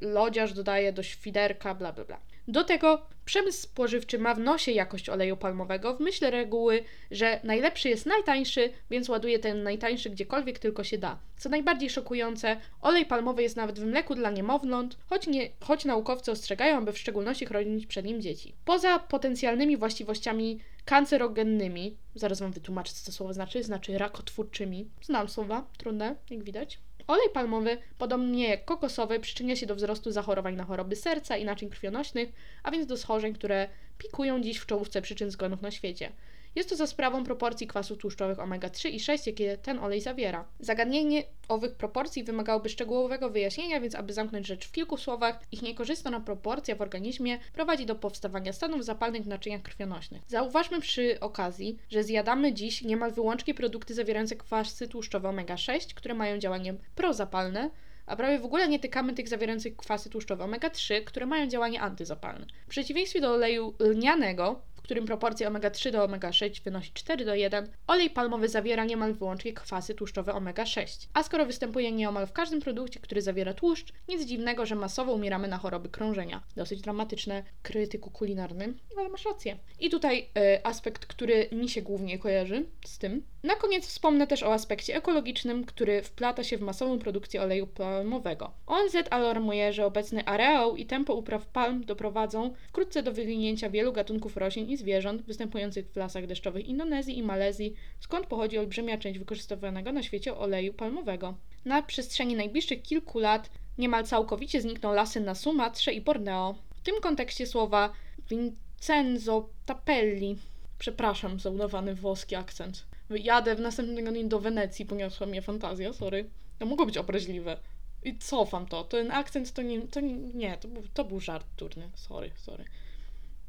[0.00, 2.20] lodziarz dodaje do świderka, bla, bla, bla.
[2.48, 7.88] Do tego przemysł spożywczy ma w nosie jakość oleju palmowego w myśl reguły, że najlepszy
[7.88, 11.18] jest najtańszy, więc ładuje ten najtańszy gdziekolwiek tylko się da.
[11.36, 16.30] Co najbardziej szokujące, olej palmowy jest nawet w mleku dla niemowląt, choć, nie, choć naukowcy
[16.30, 18.54] ostrzegają, aby w szczególności chronić przed nim dzieci.
[18.64, 24.88] Poza potencjalnymi właściwościami kancerogennymi, zaraz Wam wytłumaczę, co to słowo znaczy, znaczy rakotwórczymi.
[25.02, 26.78] Znam słowa, trudne, jak widać.
[27.06, 31.70] Olej palmowy, podobnie jak kokosowy, przyczynia się do wzrostu zachorowań na choroby serca i naczyń
[31.70, 36.12] krwionośnych, a więc do schorzeń, które pikują dziś w czołówce przyczyn zgonów na świecie.
[36.54, 40.44] Jest to za sprawą proporcji kwasów tłuszczowych omega-3 i 6, jakie ten olej zawiera.
[40.60, 46.20] Zagadnienie owych proporcji wymagałoby szczegółowego wyjaśnienia, więc aby zamknąć rzecz w kilku słowach, ich niekorzystna
[46.20, 50.22] proporcja w organizmie prowadzi do powstawania stanów zapalnych w naczyniach krwionośnych.
[50.26, 56.38] Zauważmy przy okazji, że zjadamy dziś niemal wyłącznie produkty zawierające kwasy tłuszczowe omega-6, które mają
[56.38, 57.70] działanie prozapalne,
[58.06, 62.46] a prawie w ogóle nie tykamy tych zawierających kwasy tłuszczowe omega-3, które mają działanie antyzapalne.
[62.66, 68.10] W przeciwieństwie do oleju lnianego, którym proporcja omega-3 do omega-6 wynosi 4 do 1, olej
[68.10, 71.08] palmowy zawiera niemal wyłącznie kwasy tłuszczowe omega-6.
[71.14, 75.48] A skoro występuje nieomal w każdym produkcie, który zawiera tłuszcz, nic dziwnego, że masowo umieramy
[75.48, 76.42] na choroby krążenia.
[76.56, 79.56] Dosyć dramatyczne krytyku kulinarnym, ale masz rację.
[79.80, 83.22] I tutaj y, aspekt, który mi się głównie kojarzy z tym.
[83.42, 88.50] Na koniec wspomnę też o aspekcie ekologicznym, który wplata się w masową produkcję oleju palmowego.
[88.66, 94.36] ONZ alarmuje, że obecny areał i tempo upraw palm doprowadzą wkrótce do wyginięcia wielu gatunków
[94.36, 99.92] roślin i zwierząt występujących w lasach deszczowych Indonezji i Malezji, skąd pochodzi olbrzymia część wykorzystywanego
[99.92, 101.34] na świecie oleju palmowego.
[101.64, 106.54] Na przestrzeni najbliższych kilku lat niemal całkowicie znikną lasy na Sumatrze i Borneo.
[106.74, 107.92] W tym kontekście słowa
[108.30, 110.36] Vincenzo Tapelli,
[110.78, 116.30] przepraszam za udawany włoski akcent, jadę w następnym tygodniu do Wenecji, poniosła mnie fantazja, sorry.
[116.58, 117.56] To mogło być obraźliwe.
[118.04, 118.84] I cofam to.
[118.84, 120.00] Ten akcent to nie, to
[120.34, 121.90] nie, to był, to był żart turny.
[121.94, 122.64] Sorry, sorry.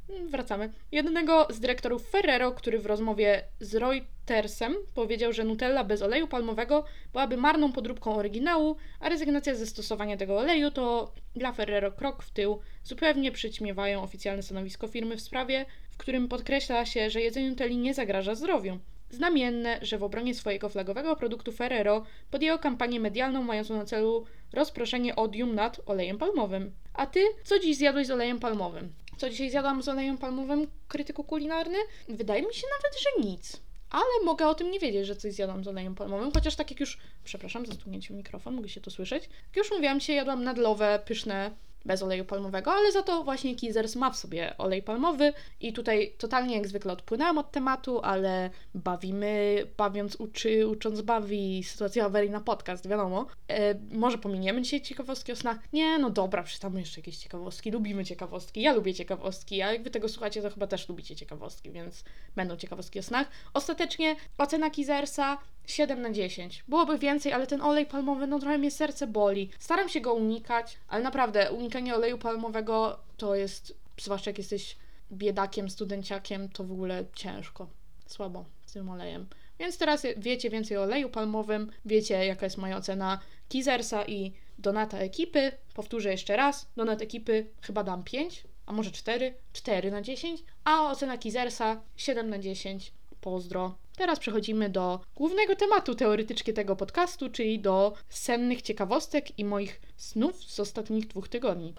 [0.10, 0.72] Mm, wracamy.
[0.92, 6.86] Jednego z dyrektorów Ferrero, który w rozmowie z Reutersem powiedział, że Nutella bez oleju palmowego
[7.14, 12.32] byłaby marną podróbką oryginału, a rezygnacja ze stosowania tego oleju to dla Ferrero krok w
[12.32, 12.60] tył.
[12.84, 17.94] Zupełnie przyćmiewają oficjalne stanowisko firmy w sprawie, w którym podkreśla się, że jedzenie Nutelli nie
[17.94, 18.80] zagraża zdrowiu.
[19.10, 25.16] Znamienne, że w obronie swojego flagowego produktu Ferrero podjęło kampanię medialną mającą na celu rozproszenie
[25.16, 26.72] odium nad olejem palmowym.
[26.94, 28.94] A ty, co dziś zjadłeś z olejem palmowym?
[29.18, 31.78] Co dzisiaj zjadłam z olejem palmowym, krytyku kulinarny?
[32.10, 33.62] Wydaje mi się nawet, że nic.
[33.90, 36.80] Ale mogę o tym nie wiedzieć, że coś zjadłam z olejem palmowym, chociaż tak jak
[36.80, 39.24] już, przepraszam za stuknięcie mikrofon, mogę się to słyszeć.
[39.24, 41.52] Jak już mówiłam, dzisiaj jadłam nadlowe, pyszne
[41.86, 46.14] bez oleju palmowego, ale za to właśnie Kizers ma w sobie olej palmowy i tutaj
[46.18, 52.88] totalnie jak zwykle odpłynęłam od tematu, ale bawimy, bawiąc uczy, ucząc bawi, sytuacja awaryjna podcast,
[52.90, 53.28] wiadomo.
[53.48, 55.58] E, może pominiemy dzisiaj ciekawostki o snach?
[55.74, 59.90] Nie, no dobra, przeczytamy jeszcze jakieś ciekawostki, lubimy ciekawostki, ja lubię ciekawostki, a jak wy
[59.90, 62.04] tego słuchacie, to chyba też lubicie ciekawostki, więc
[62.36, 63.28] będą ciekawostki o snach.
[63.54, 66.64] Ostatecznie ocena Kizersa 7 na 10.
[66.68, 69.50] Byłoby więcej, ale ten olej palmowy, no trochę mnie serce boli.
[69.60, 74.78] Staram się go unikać, ale naprawdę unikanie oleju palmowego to jest zwłaszcza jak jesteś
[75.12, 77.68] biedakiem, studenciakiem, to w ogóle ciężko.
[78.06, 79.28] Słabo z tym olejem.
[79.60, 84.98] Więc teraz wiecie więcej o oleju palmowym, wiecie jaka jest moja ocena Kizersa i Donata
[84.98, 85.52] ekipy.
[85.74, 90.92] Powtórzę jeszcze raz, Donat ekipy chyba dam 5, a może 4, 4 na 10, a
[90.92, 92.94] ocena Kizersa 7 na 10.
[93.22, 93.76] Pozdro.
[93.98, 100.44] Teraz przechodzimy do głównego tematu teoretycznie tego podcastu, czyli do sennych ciekawostek i moich snów
[100.44, 101.74] z ostatnich dwóch tygodni.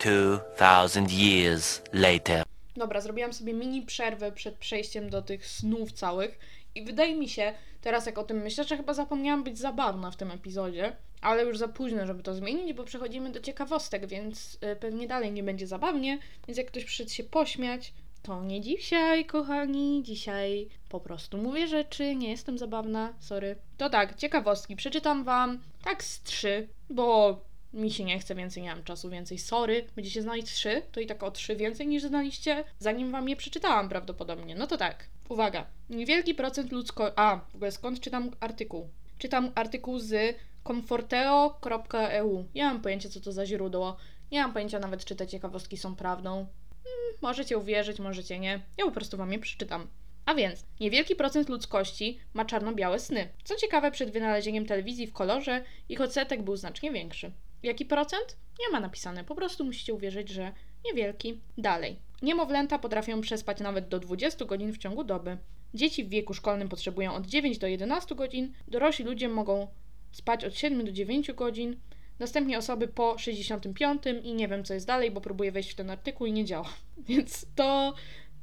[0.56, 2.42] 2000 years later.
[2.76, 6.38] Dobra, zrobiłam sobie mini przerwę przed przejściem do tych snów całych
[6.74, 10.16] i wydaje mi się, teraz jak o tym myślę, że chyba zapomniałam być zabawna w
[10.16, 14.76] tym epizodzie, ale już za późno, żeby to zmienić, bo przechodzimy do ciekawostek, więc y,
[14.76, 17.92] pewnie dalej nie będzie zabawnie, więc jak ktoś przyszedł się pośmiać,
[18.26, 23.56] to nie dzisiaj, kochani, dzisiaj po prostu mówię rzeczy, nie jestem zabawna, sorry.
[23.76, 27.36] To tak, ciekawostki, przeczytam wam tak z trzy, bo
[27.72, 29.86] mi się nie chce więcej, nie mam czasu więcej, sorry.
[29.96, 33.88] Będziecie znali trzy, to i tak o trzy więcej niż znaliście, zanim wam je przeczytałam
[33.88, 34.54] prawdopodobnie.
[34.54, 35.66] No to tak, uwaga.
[35.90, 37.18] Niewielki procent ludzko...
[37.18, 38.88] A, w ogóle skąd czytam artykuł?
[39.18, 40.36] Czytam artykuł z
[40.66, 42.44] comforteo.eu.
[42.54, 43.96] Ja mam pojęcie, co to za źródło.
[44.32, 46.46] Nie mam pojęcia nawet, czy te ciekawostki są prawdą.
[46.86, 48.60] Hmm, możecie uwierzyć, możecie nie.
[48.78, 49.88] Ja po prostu wam je przeczytam.
[50.26, 53.28] A więc, niewielki procent ludzkości ma czarno-białe sny.
[53.44, 57.32] Co ciekawe, przed wynalezieniem telewizji w kolorze ich odsetek był znacznie większy.
[57.62, 58.36] Jaki procent?
[58.60, 60.52] Nie ma napisane, po prostu musicie uwierzyć, że
[60.84, 61.40] niewielki.
[61.58, 61.96] Dalej.
[62.22, 65.38] Niemowlęta potrafią przespać nawet do 20 godzin w ciągu doby.
[65.74, 69.68] Dzieci w wieku szkolnym potrzebują od 9 do 11 godzin, dorośli ludzie mogą
[70.12, 71.76] spać od 7 do 9 godzin,
[72.18, 75.90] następnie osoby po 65 i nie wiem co jest dalej, bo próbuję wejść w ten
[75.90, 76.68] artykuł i nie działa.
[77.08, 77.94] Więc to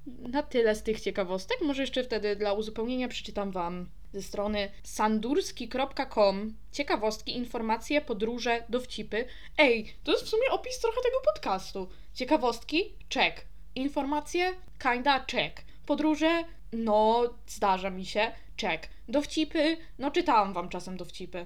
[0.08, 1.58] na tyle z tych ciekawostek.
[1.62, 9.26] Może jeszcze wtedy dla uzupełnienia przeczytam Wam ze strony sandurski.com ciekawostki, informacje, podróże, dowcipy.
[9.58, 11.90] Ej, to jest w sumie opis trochę tego podcastu.
[12.14, 12.94] Ciekawostki?
[13.14, 13.46] Check.
[13.76, 14.54] Informacje?
[14.80, 15.62] Kinda check.
[15.86, 16.44] Podróże?
[16.74, 18.32] No, zdarza mi się.
[18.62, 18.88] Check.
[19.08, 19.78] Dowcipy?
[20.00, 21.46] No, czytałam Wam czasem dowcipy.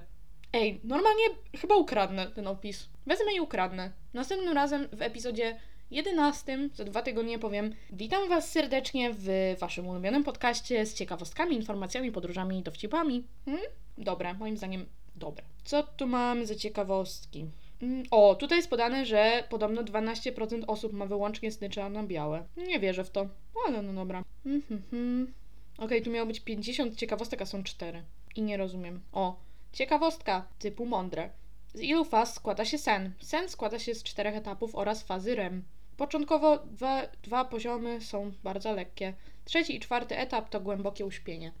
[0.52, 1.24] Ej, normalnie
[1.60, 2.88] chyba ukradnę ten opis.
[3.06, 3.92] Wezmę i ukradnę.
[4.14, 10.24] Następnym razem w epizodzie 11 za dwa tygodnie powiem Witam Was serdecznie w Waszym ulubionym
[10.24, 13.24] podcaście z ciekawostkami, informacjami, podróżami i dowcipami.
[13.44, 13.64] Hmm?
[13.98, 15.44] Dobre, moim zdaniem dobre.
[15.64, 17.46] Co tu mamy za ciekawostki?
[17.82, 22.44] Mm, O, tutaj jest podane, że podobno 12% osób ma wyłącznie sny czarno-białe.
[22.56, 23.28] Nie wierzę w to,
[23.66, 24.24] ale no dobra.
[24.46, 25.32] Mhm, mhm.
[25.78, 28.02] Okej, tu miało być 50 ciekawostek, a są 4.
[28.36, 29.00] I nie rozumiem.
[29.12, 29.36] O,
[29.78, 31.30] ciekawostka typu mądre.
[31.74, 33.12] Z ilu faz składa się sen?
[33.20, 35.64] Sen składa się z czterech etapów oraz fazy REM.
[35.96, 39.14] Początkowo dwa, dwa poziomy są bardzo lekkie.
[39.44, 41.52] Trzeci i czwarty etap to głębokie uśpienie.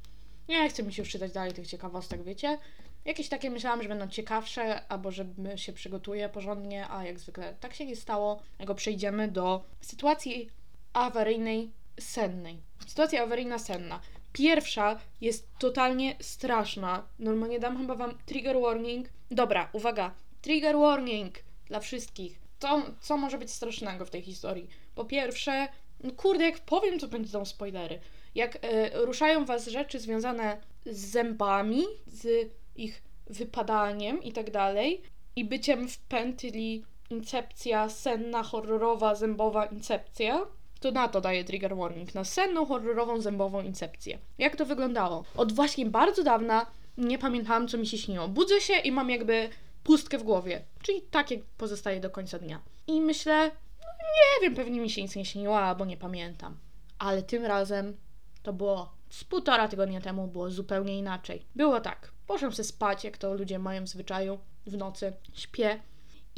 [0.48, 2.58] Nie chcę mi się już czytać dalej tych ciekawostek, wiecie?
[3.04, 5.26] Jakieś takie myślałam, że będą ciekawsze, albo że
[5.56, 8.42] się przygotuję porządnie, a jak zwykle tak się nie stało.
[8.58, 10.50] Jak przejdziemy do sytuacji
[10.92, 12.62] awaryjnej sennej.
[12.86, 14.00] Sytuacja awaryjna senna.
[14.38, 17.08] Pierwsza jest totalnie straszna.
[17.18, 19.08] Normalnie dam chyba wam trigger warning.
[19.30, 20.14] Dobra, uwaga.
[20.42, 21.34] Trigger warning
[21.66, 22.38] dla wszystkich.
[22.58, 24.68] To, co może być strasznego w tej historii?
[24.94, 25.68] Po pierwsze,
[26.04, 28.00] no kurde, jak powiem, to będą spoilery.
[28.34, 35.02] Jak e, ruszają was rzeczy związane z zębami, z ich wypadaniem i tak dalej,
[35.36, 40.46] i byciem w pętli incepcja senna, horrorowa, zębowa incepcja,
[40.80, 44.18] to na to daje trigger warning, na senną, horrorową, zębową incepcję.
[44.38, 45.24] Jak to wyglądało?
[45.36, 46.66] Od właśnie bardzo dawna
[46.98, 48.28] nie pamiętałam, co mi się śniło.
[48.28, 49.48] Budzę się i mam jakby
[49.84, 52.60] pustkę w głowie, czyli tak jak pozostaje do końca dnia.
[52.86, 56.56] I myślę, no nie wiem, pewnie mi się nic nie śniło, albo nie pamiętam.
[56.98, 57.96] Ale tym razem
[58.42, 61.46] to było z półtora tygodnia temu, było zupełnie inaczej.
[61.56, 65.80] Było tak, poszłam sobie spać, jak to ludzie mają w zwyczaju w nocy, śpię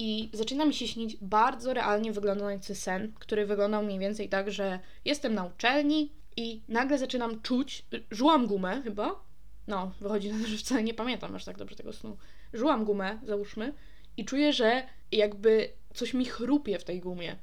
[0.02, 4.80] i zaczyna mi się śnić bardzo realnie wyglądający sen, który wyglądał mniej więcej tak, że
[5.04, 9.24] jestem na uczelni i nagle zaczynam czuć, żułam gumę chyba,
[9.66, 12.16] no, wychodzi na to, że wcale nie pamiętam aż tak dobrze tego snu.
[12.52, 13.74] Żułam gumę, załóżmy,
[14.16, 14.82] i czuję, że
[15.12, 17.36] jakby coś mi chrupie w tej gumie.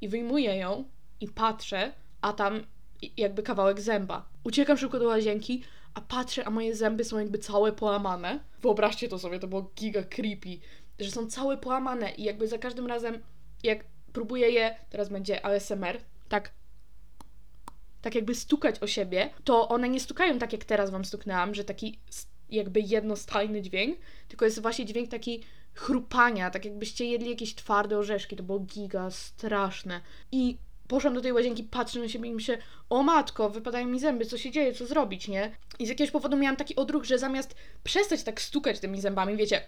[0.00, 0.84] I wyjmuję ją
[1.20, 2.66] i patrzę, a tam
[3.16, 4.28] jakby kawałek zęba.
[4.44, 5.62] Uciekam szybko do łazienki,
[5.94, 8.40] a patrzę, a moje zęby są jakby całe połamane.
[8.62, 10.58] Wyobraźcie to sobie, to było giga creepy,
[11.00, 13.22] że są całe połamane i jakby za każdym razem,
[13.62, 16.50] jak próbuję je, teraz będzie ASMR, tak
[18.02, 21.64] tak jakby stukać o siebie, to one nie stukają tak jak teraz wam stuknęłam, że
[21.64, 21.98] taki
[22.50, 23.98] jakby jednostajny dźwięk,
[24.28, 25.42] tylko jest właśnie dźwięk taki
[25.74, 30.00] chrupania, tak jakbyście jedli jakieś twarde orzeszki, to było giga straszne.
[30.32, 30.58] I
[30.88, 32.58] poszłam do tej łazienki, patrzę na siebie i myślę,
[32.90, 35.56] o matko, wypadają mi zęby, co się dzieje, co zrobić, nie?
[35.78, 37.54] I z jakiegoś powodu miałam taki odruch, że zamiast
[37.84, 39.62] przestać tak stukać tymi zębami, wiecie,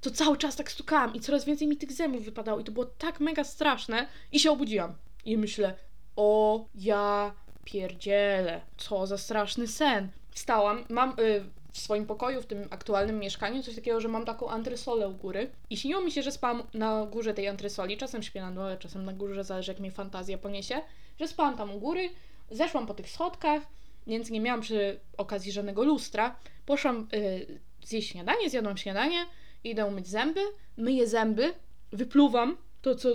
[0.00, 2.86] to cały czas tak stukałam i coraz więcej mi tych zębów wypadało i to było
[2.86, 4.94] tak mega straszne i się obudziłam.
[5.24, 5.74] I myślę,
[6.20, 7.34] O, ja
[7.64, 8.60] pierdzielę.
[8.76, 10.08] Co za straszny sen.
[10.30, 14.48] Wstałam, mam y, w swoim pokoju, w tym aktualnym mieszkaniu, coś takiego, że mam taką
[14.48, 15.50] antresolę u góry.
[15.70, 17.96] I śniło mi się, że spałam na górze tej antresoli.
[17.96, 20.80] Czasem śpię na dole, czasem na górze, zależy jak mnie fantazja poniesie.
[21.20, 22.10] Że spałam tam u góry,
[22.50, 23.62] zeszłam po tych schodkach,
[24.06, 26.36] więc nie miałam przy okazji żadnego lustra.
[26.66, 29.26] Poszłam y, zjeść śniadanie, zjadłam śniadanie,
[29.64, 30.40] idę umyć zęby,
[30.76, 31.52] myję zęby,
[31.92, 33.08] wypluwam to, co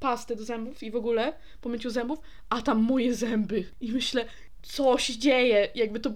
[0.00, 2.18] pastę do zębów i w ogóle po myciu zębów,
[2.48, 3.64] a tam moje zęby.
[3.80, 4.24] I myślę,
[4.62, 5.68] co się dzieje?
[5.74, 6.10] Jakby to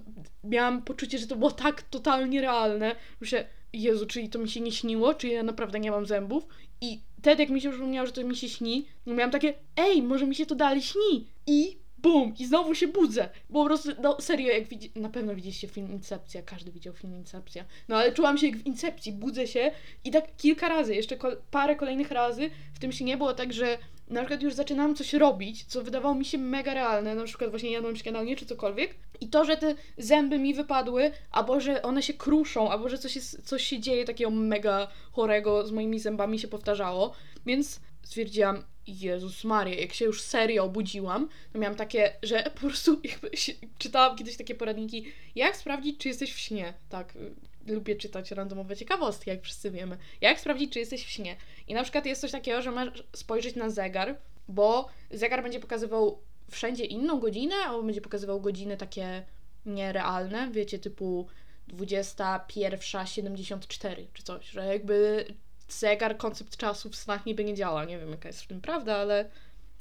[0.45, 2.97] miałam poczucie, że to było tak totalnie realne.
[3.21, 6.47] Myślę, Jezu, czyli to mi się nie śniło, czy ja naprawdę nie mam zębów?
[6.81, 10.27] I wtedy, jak mi się przypomniało, że to mi się śni, miałam takie, ej, może
[10.27, 11.29] mi się to dalej śni.
[11.47, 13.29] I bum, i znowu się budzę.
[13.51, 17.17] Bo po prostu, no serio, jak widzi, na pewno widzieliście film Incepcja, każdy widział film
[17.17, 17.65] Incepcja.
[17.89, 19.71] No ale czułam się jak w Incepcji, budzę się
[20.05, 21.17] i tak kilka razy, jeszcze
[21.51, 23.79] parę kolejnych razy w tym się nie było tak, że
[24.09, 27.71] na przykład już zaczynałam coś robić, co wydawało mi się mega realne, na przykład właśnie
[27.71, 32.15] jadłam śniadanie czy cokolwiek i to, że te zęby mi wypadły, albo że one się
[32.15, 36.49] kruszą, albo że coś, jest, coś się dzieje takiego mega chorego z moimi zębami się
[36.49, 37.13] powtarzało,
[37.47, 43.01] więc stwierdziłam, Jezus Maria, jak się już serio obudziłam, to miałam takie, że po prostu
[43.79, 45.05] czytałam kiedyś takie poradniki,
[45.35, 46.75] jak sprawdzić, czy jesteś w śnie.
[46.89, 47.35] Tak, y,
[47.67, 49.97] lubię czytać randomowe ciekawostki, jak wszyscy wiemy.
[50.21, 51.37] Jak sprawdzić, czy jesteś w śnie.
[51.69, 54.17] I na przykład jest coś takiego, że masz spojrzeć na zegar,
[54.49, 56.19] bo zegar będzie pokazywał
[56.51, 59.23] wszędzie inną godzinę, albo będzie pokazywał godziny takie
[59.67, 61.27] nierealne, wiecie, typu
[61.69, 65.27] 21.74 czy coś, że jakby
[65.79, 67.85] zegar, koncept czasu w snach niby nie działa.
[67.85, 69.31] Nie wiem, jaka jest w tym prawda, ale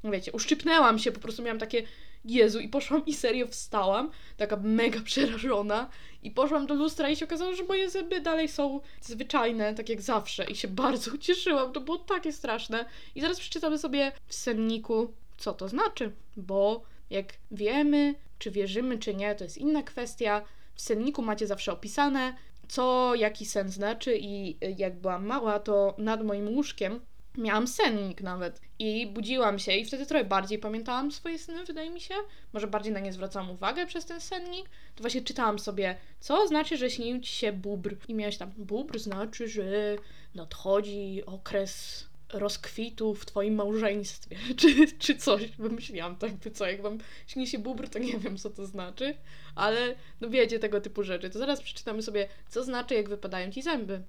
[0.03, 1.83] wiecie, uszczypnęłam się, po prostu miałam takie
[2.25, 5.89] Jezu i poszłam i serio wstałam, taka mega przerażona
[6.23, 10.01] i poszłam do lustra i się okazało, że moje zęby dalej są zwyczajne, tak jak
[10.01, 12.85] zawsze i się bardzo ucieszyłam, to było takie straszne.
[13.15, 19.15] I zaraz przeczytamy sobie w senniku, co to znaczy, bo jak wiemy, czy wierzymy, czy
[19.15, 20.41] nie, to jest inna kwestia.
[20.75, 22.33] W senniku macie zawsze opisane,
[22.71, 26.99] co jaki sen znaczy i jak byłam mała, to nad moim łóżkiem
[27.37, 32.01] miałam sennik nawet i budziłam się i wtedy trochę bardziej pamiętałam swoje sny, wydaje mi
[32.01, 32.13] się.
[32.53, 34.69] Może bardziej na nie zwracałam uwagę przez ten sennik.
[34.95, 37.95] To właśnie czytałam sobie, co znaczy, że śnił ci się bubr.
[38.07, 39.95] I miałeś tam, bubr znaczy, że
[40.35, 45.47] nadchodzi okres rozkwitu w twoim małżeństwie, czy, czy coś.
[45.47, 49.17] Wymyśliłam tak, by co, jak wam śni się bubr, to nie wiem, co to znaczy,
[49.55, 51.29] ale no wiecie tego typu rzeczy.
[51.29, 54.03] To zaraz przeczytamy sobie, co znaczy, jak wypadają ci zęby.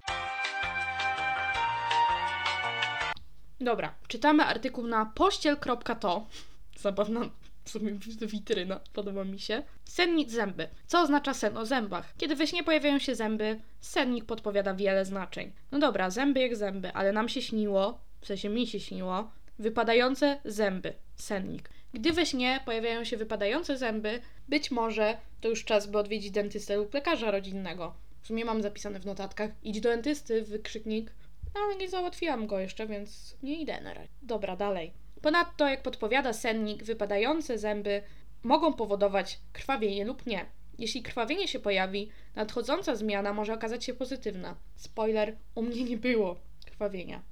[3.60, 6.26] Dobra, czytamy artykuł na pościel.to.
[6.80, 7.30] Zabawna
[7.64, 9.62] w sumie witryna, podoba mi się.
[9.84, 10.68] Sennik zęby.
[10.86, 12.14] Co oznacza sen o zębach?
[12.18, 15.52] Kiedy we śnie pojawiają się zęby, sennik podpowiada wiele znaczeń.
[15.72, 20.40] No dobra, zęby jak zęby, ale nam się śniło, w sensie mi się śniło, wypadające
[20.44, 20.94] zęby.
[21.16, 21.70] Sennik.
[21.94, 26.76] Gdy we śnie pojawiają się wypadające zęby, być może to już czas, by odwiedzić dentystę
[26.76, 27.94] lub lekarza rodzinnego.
[28.22, 29.50] W sumie mam zapisane w notatkach.
[29.62, 31.12] Idź do dentysty, wykrzyknik.
[31.54, 34.08] No, ale nie załatwiłam go jeszcze, więc nie idę na razie.
[34.22, 34.92] Dobra, dalej.
[35.22, 38.02] Ponadto, jak podpowiada sennik, wypadające zęby
[38.42, 40.46] mogą powodować krwawienie lub nie.
[40.78, 44.56] Jeśli krwawienie się pojawi, nadchodząca zmiana może okazać się pozytywna.
[44.76, 47.22] Spoiler, u mnie nie było krwawienia.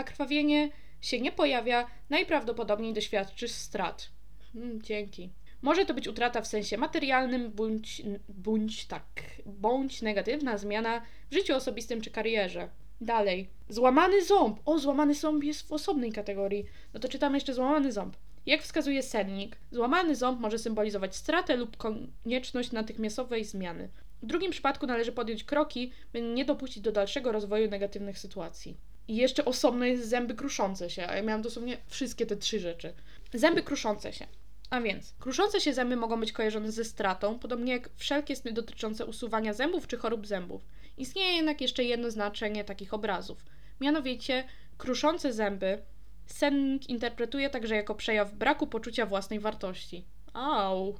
[0.00, 0.70] A krwawienie
[1.00, 4.10] się nie pojawia, najprawdopodobniej doświadczysz strat.
[4.54, 5.30] Mm, dzięki.
[5.62, 9.04] Może to być utrata w sensie materialnym, bądź, bądź tak,
[9.46, 12.68] bądź negatywna zmiana w życiu osobistym czy karierze.
[13.00, 13.48] Dalej.
[13.68, 14.60] Złamany ząb.
[14.64, 16.64] O, złamany ząb jest w osobnej kategorii.
[16.94, 18.16] No to czytamy jeszcze złamany ząb.
[18.46, 23.88] Jak wskazuje sennik, złamany ząb może symbolizować stratę lub konieczność natychmiastowej zmiany.
[24.22, 28.76] W drugim przypadku należy podjąć kroki, by nie dopuścić do dalszego rozwoju negatywnych sytuacji.
[29.08, 32.94] I jeszcze osobno jest zęby kruszące się, a ja miałam dosłownie wszystkie te trzy rzeczy.
[33.34, 34.26] Zęby kruszące się.
[34.70, 39.06] A więc, kruszące się zęby mogą być kojarzone ze stratą, podobnie jak wszelkie sny dotyczące
[39.06, 40.62] usuwania zębów czy chorób zębów.
[40.96, 43.44] Istnieje jednak jeszcze jedno znaczenie takich obrazów.
[43.80, 44.44] Mianowicie,
[44.78, 45.82] kruszące zęby
[46.26, 50.04] sennik interpretuje także jako przejaw braku poczucia własnej wartości.
[50.32, 50.98] Au.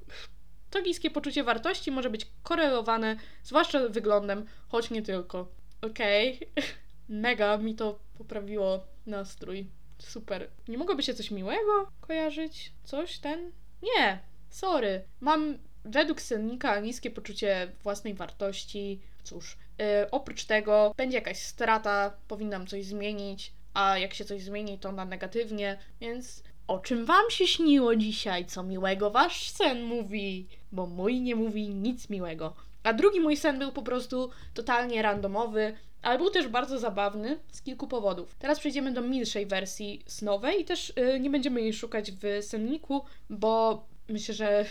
[0.70, 5.48] To niskie poczucie wartości może być korelowane zwłaszcza wyglądem, choć nie tylko.
[5.82, 6.36] Okej.
[6.36, 6.64] Okay.
[7.11, 9.66] Mega mi to poprawiło nastrój.
[9.98, 10.50] Super.
[10.68, 12.72] Nie mogłoby się coś miłego kojarzyć?
[12.84, 13.52] Coś ten?
[13.82, 14.20] Nie.
[14.50, 15.04] Sorry.
[15.20, 19.00] Mam według sennika niskie poczucie własnej wartości.
[19.22, 24.78] Cóż, yy, oprócz tego będzie jakaś strata, powinnam coś zmienić, a jak się coś zmieni,
[24.78, 28.46] to na negatywnie, więc o czym wam się śniło dzisiaj?
[28.46, 30.46] Co miłego wasz sen mówi?
[30.72, 32.54] Bo mój nie mówi nic miłego.
[32.82, 37.62] A drugi mój sen był po prostu totalnie randomowy, ale był też bardzo zabawny z
[37.62, 38.34] kilku powodów.
[38.38, 43.04] Teraz przejdziemy do milszej wersji snowej i też y, nie będziemy jej szukać w senniku,
[43.30, 44.64] bo myślę, że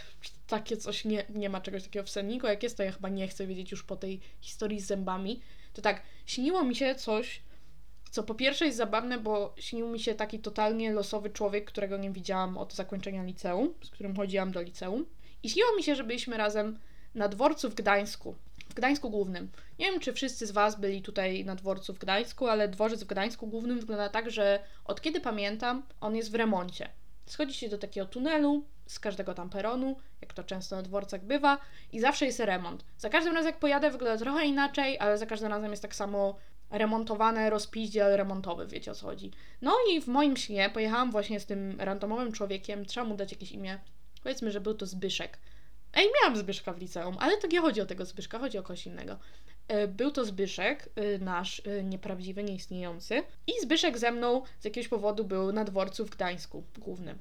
[0.48, 2.48] takie coś nie, nie ma czegoś takiego w senniku.
[2.48, 5.40] Jak jest, to ja chyba nie chcę wiedzieć już po tej historii z zębami.
[5.74, 7.42] To tak, śniło mi się coś,
[8.10, 12.12] co po pierwsze jest zabawne, bo śnił mi się taki totalnie losowy człowiek, którego nie
[12.12, 15.06] widziałam od zakończenia liceum, z którym chodziłam do liceum.
[15.44, 16.80] I śniło mi się, że byliśmy razem
[17.16, 18.36] na dworcu w Gdańsku.
[18.70, 19.52] W Gdańsku Głównym.
[19.80, 23.08] Nie wiem, czy wszyscy z Was byli tutaj na dworcu w Gdańsku, ale dworzec w
[23.08, 26.90] Gdańsku Głównym wygląda tak, że od kiedy pamiętam, on jest w remoncie.
[27.26, 31.58] Schodzi się do takiego tunelu z każdego tam peronu, jak to często na dworcach bywa,
[31.92, 32.86] i zawsze jest remont.
[32.98, 36.36] Za każdym razem, jak pojadę, wygląda trochę inaczej, ale za każdym razem jest tak samo
[36.70, 39.32] remontowane rozpiździel remontowy, wiecie o co chodzi.
[39.62, 43.52] No i w moim śnie pojechałam właśnie z tym randomowym człowiekiem, trzeba mu dać jakieś
[43.52, 43.80] imię.
[44.24, 45.38] Powiedzmy, że był to Zbyszek.
[45.94, 48.86] Ej, miałam Zbyszka w liceum, ale to nie chodzi o tego Zbyszka, chodzi o kogoś
[48.86, 49.18] innego.
[49.68, 53.24] E, Był to Zbyszek, e, nasz e, nieprawdziwy, nieistniejący.
[53.48, 57.18] I Zbyszek ze mną z jakiegoś powodu był na dworcu w Gdańsku głównym.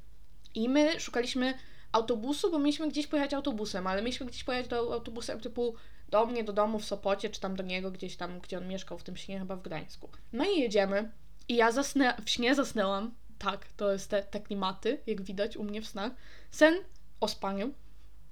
[0.55, 1.55] I my szukaliśmy
[1.93, 5.75] autobusu, bo mieliśmy gdzieś pojechać autobusem, ale mieliśmy gdzieś pojechać do autobusem typu
[6.11, 8.99] do mnie, do domu w Sopocie, czy tam do niego gdzieś tam, gdzie on mieszkał
[8.99, 10.09] w tym śnie, chyba w Gdańsku.
[10.33, 11.13] No i jedziemy.
[11.49, 13.15] I ja zasnę, w śnie zasnęłam.
[13.39, 16.13] Tak, to jest te, te klimaty, jak widać u mnie w snach.
[16.51, 16.75] Sen
[17.21, 17.75] o spaniu.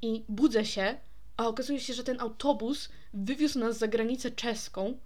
[0.02, 0.98] I budzę się,
[1.36, 4.98] a okazuje się, że ten autobus wywiózł nas za granicę czeską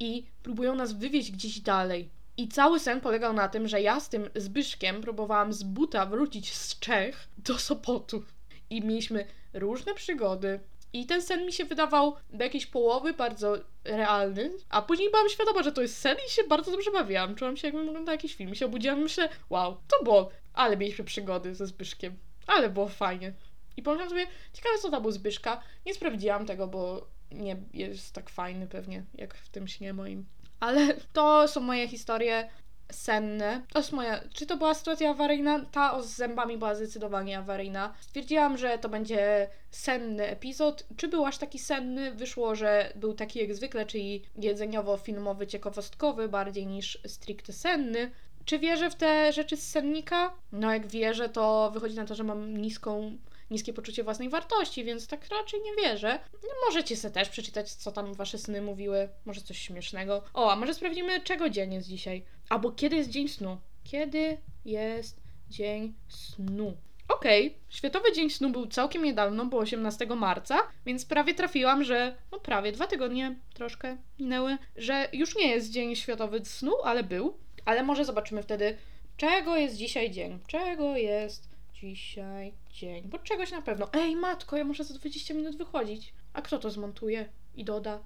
[0.00, 2.10] i próbują nas wywieźć gdzieś dalej.
[2.36, 6.54] I cały sen polegał na tym, że ja z tym Zbyszkiem próbowałam z buta wrócić
[6.54, 8.22] z Czech do Sopotu.
[8.70, 10.60] I mieliśmy różne przygody.
[10.94, 15.62] I ten sen mi się wydawał do jakiejś połowy bardzo realny, a później byłam świadoma,
[15.62, 17.34] że to jest sen i się bardzo dobrze bawiłam.
[17.34, 18.52] Czułam się jakbym oglądała jakiś film.
[18.52, 22.16] I się obudziłam i myślę, wow, to było, ale mieliśmy przygody ze Zbyszkiem.
[22.46, 23.32] Ale było fajnie.
[23.76, 25.62] I pomyślałam sobie, ciekawe co to był Zbyszka.
[25.86, 30.26] Nie sprawdziłam tego, bo nie jest tak fajny pewnie, jak w tym śnie moim.
[30.60, 32.50] Ale to są moje historie
[32.94, 33.62] senne.
[33.72, 34.20] To jest moja.
[34.32, 35.60] Czy to była sytuacja awaryjna?
[35.72, 37.94] Ta z zębami była zdecydowanie awaryjna.
[38.00, 40.86] Stwierdziłam, że to będzie senny epizod.
[40.96, 42.12] Czy był aż taki senny?
[42.12, 48.10] Wyszło, że był taki jak zwykle, czyli jedzeniowo-filmowy, ciekawostkowy, bardziej niż stricte senny.
[48.44, 50.34] Czy wierzę w te rzeczy z sennika?
[50.52, 53.16] No, jak wierzę, to wychodzi na to, że mam niską
[53.50, 56.18] niskie poczucie własnej wartości, więc tak raczej nie wierzę.
[56.32, 60.22] No, możecie sobie też przeczytać, co tam wasze sny mówiły, może coś śmiesznego.
[60.34, 62.24] O, a może sprawdzimy, czego dzień jest dzisiaj.
[62.48, 63.58] Albo kiedy jest dzień snu.
[63.84, 65.20] Kiedy jest
[65.50, 66.76] dzień snu?
[67.08, 72.40] Okej, Światowy Dzień Snu był całkiem niedawno, bo 18 marca, więc prawie trafiłam, że no
[72.40, 77.36] prawie dwa tygodnie troszkę minęły, że już nie jest Dzień Światowy Snu, ale był.
[77.64, 78.76] Ale może zobaczymy wtedy,
[79.16, 80.38] czego jest dzisiaj dzień.
[80.46, 81.53] Czego jest
[81.84, 83.08] dzisiaj dzień?
[83.08, 83.88] Bo czegoś na pewno.
[83.92, 86.14] Ej, matko, ja muszę za 20 minut wychodzić.
[86.32, 88.00] A kto to zmontuje i doda?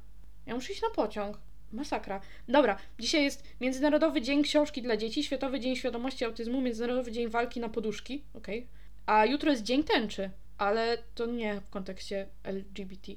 [0.47, 1.39] Ja muszę iść na pociąg.
[1.73, 2.21] Masakra.
[2.49, 7.61] Dobra, dzisiaj jest Międzynarodowy Dzień Książki dla Dzieci, Światowy Dzień Świadomości Autyzmu, Międzynarodowy Dzień Walki
[7.61, 8.23] na Poduszki.
[8.35, 8.67] Okej.
[9.07, 13.13] A jutro jest Dzień Tęczy, ale to nie w kontekście LGBT.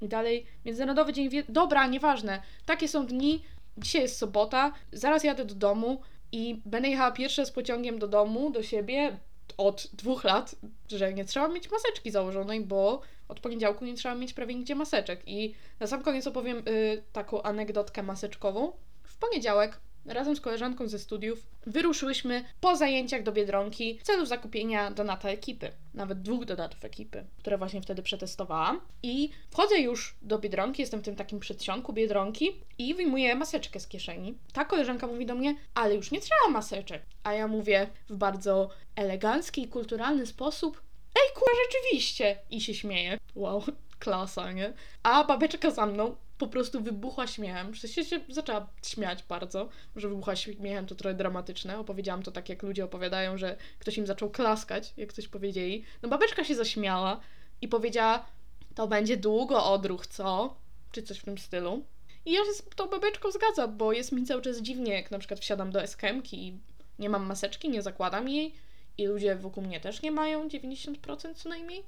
[0.00, 1.28] I dalej Międzynarodowy Dzień...
[1.28, 1.44] Wie...
[1.48, 2.42] Dobra, nieważne.
[2.66, 3.42] Takie są dni.
[3.78, 6.00] Dzisiaj jest sobota, zaraz jadę do domu
[6.32, 9.18] i będę jechała pierwsze z pociągiem do domu, do siebie
[9.56, 10.54] od dwóch lat,
[10.88, 15.22] że nie trzeba mieć maseczki założonej, bo od poniedziałku nie trzeba mieć prawie nigdzie maseczek.
[15.26, 18.72] I na sam koniec opowiem y, taką anegdotkę maseczkową.
[19.02, 24.90] W poniedziałek razem z koleżanką ze studiów wyruszyłyśmy po zajęciach do Biedronki w celu zakupienia
[24.90, 25.72] donata ekipy.
[25.94, 28.80] Nawet dwóch donatów ekipy, które właśnie wtedy przetestowałam.
[29.02, 33.88] I wchodzę już do Biedronki, jestem w tym takim przedsionku Biedronki i wyjmuję maseczkę z
[33.88, 34.38] kieszeni.
[34.52, 37.02] Ta koleżanka mówi do mnie, ale już nie trzeba maseczek.
[37.24, 40.82] A ja mówię w bardzo elegancki i kulturalny sposób,
[41.14, 42.38] ej kurwa, rzeczywiście!
[42.50, 43.18] I się śmieje.
[43.34, 43.62] Wow,
[43.98, 44.72] klasa, nie?
[45.02, 47.72] A babeczka za mną po prostu wybuchła śmiechem.
[47.74, 49.68] W sensie się zaczęła śmiać bardzo.
[49.96, 51.78] Że wybuchła śmiechem to trochę dramatyczne.
[51.78, 55.84] Opowiedziałam to tak, jak ludzie opowiadają, że ktoś im zaczął klaskać, jak coś powiedzieli.
[56.02, 57.20] No babeczka się zaśmiała
[57.60, 58.26] i powiedziała,
[58.74, 60.56] to będzie długo odruch, co?
[60.92, 61.84] Czy coś w tym stylu.
[62.24, 65.18] I ja się z tą babeczką zgadzam, bo jest mi cały czas dziwnie, jak na
[65.18, 66.58] przykład wsiadam do SKM-ki i
[66.98, 68.54] nie mam maseczki, nie zakładam jej
[68.98, 71.84] i ludzie wokół mnie też nie mają, 90% co najmniej.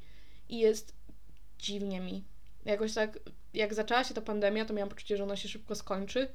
[0.49, 0.95] I jest
[1.59, 2.25] dziwnie mi.
[2.65, 3.19] Jakoś tak,
[3.55, 6.29] jak zaczęła się ta pandemia, to miałam poczucie, że ona się szybko skończy,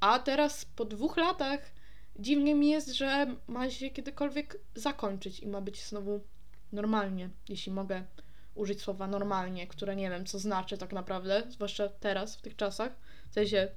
[0.00, 1.60] a teraz po dwóch latach
[2.18, 6.20] dziwnie mi jest, że ma się kiedykolwiek zakończyć i ma być znowu
[6.72, 8.04] normalnie, jeśli mogę
[8.54, 12.96] użyć słowa normalnie, które nie wiem, co znaczy tak naprawdę, zwłaszcza teraz, w tych czasach.
[13.30, 13.68] W sensie,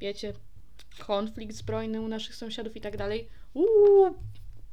[0.00, 0.32] wiecie,
[0.98, 3.28] konflikt zbrojny u naszych sąsiadów i tak dalej.
[3.54, 4.14] Uuu,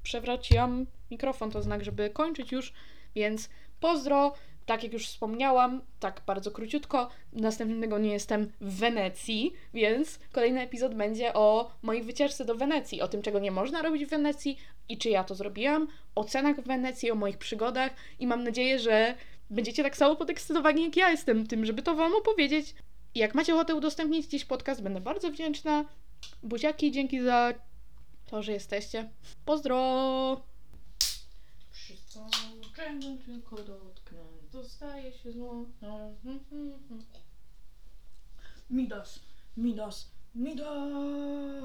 [0.04, 2.74] przewróciłam mikrofon, to znak, żeby kończyć już,
[3.16, 3.50] więc
[3.80, 4.34] pozdro,
[4.70, 10.96] Tak jak już wspomniałam, tak bardzo króciutko, następnego nie jestem w Wenecji, więc kolejny epizod
[10.96, 14.58] będzie o mojej wycieczce do Wenecji, o tym, czego nie można robić w Wenecji
[14.90, 18.80] i czy ja to zrobiłam, o cenach w Wenecji, o moich przygodach i mam nadzieję,
[18.80, 19.16] że
[19.50, 22.76] będziecie tak samo podekscytowani jak ja jestem tym, żeby to Wam opowiedzieć.
[23.16, 25.86] Jak macie ochotę udostępnić dziś podcast, będę bardzo wdzięczna.
[26.44, 27.54] Buziaki, dzięki za
[28.26, 29.10] to, że jesteście.
[29.46, 30.50] Pozdro!
[33.26, 33.99] Tylko dotknę,
[34.62, 35.66] dostaje się zło.
[38.70, 39.20] Midas,
[39.58, 41.64] Midas, Midas.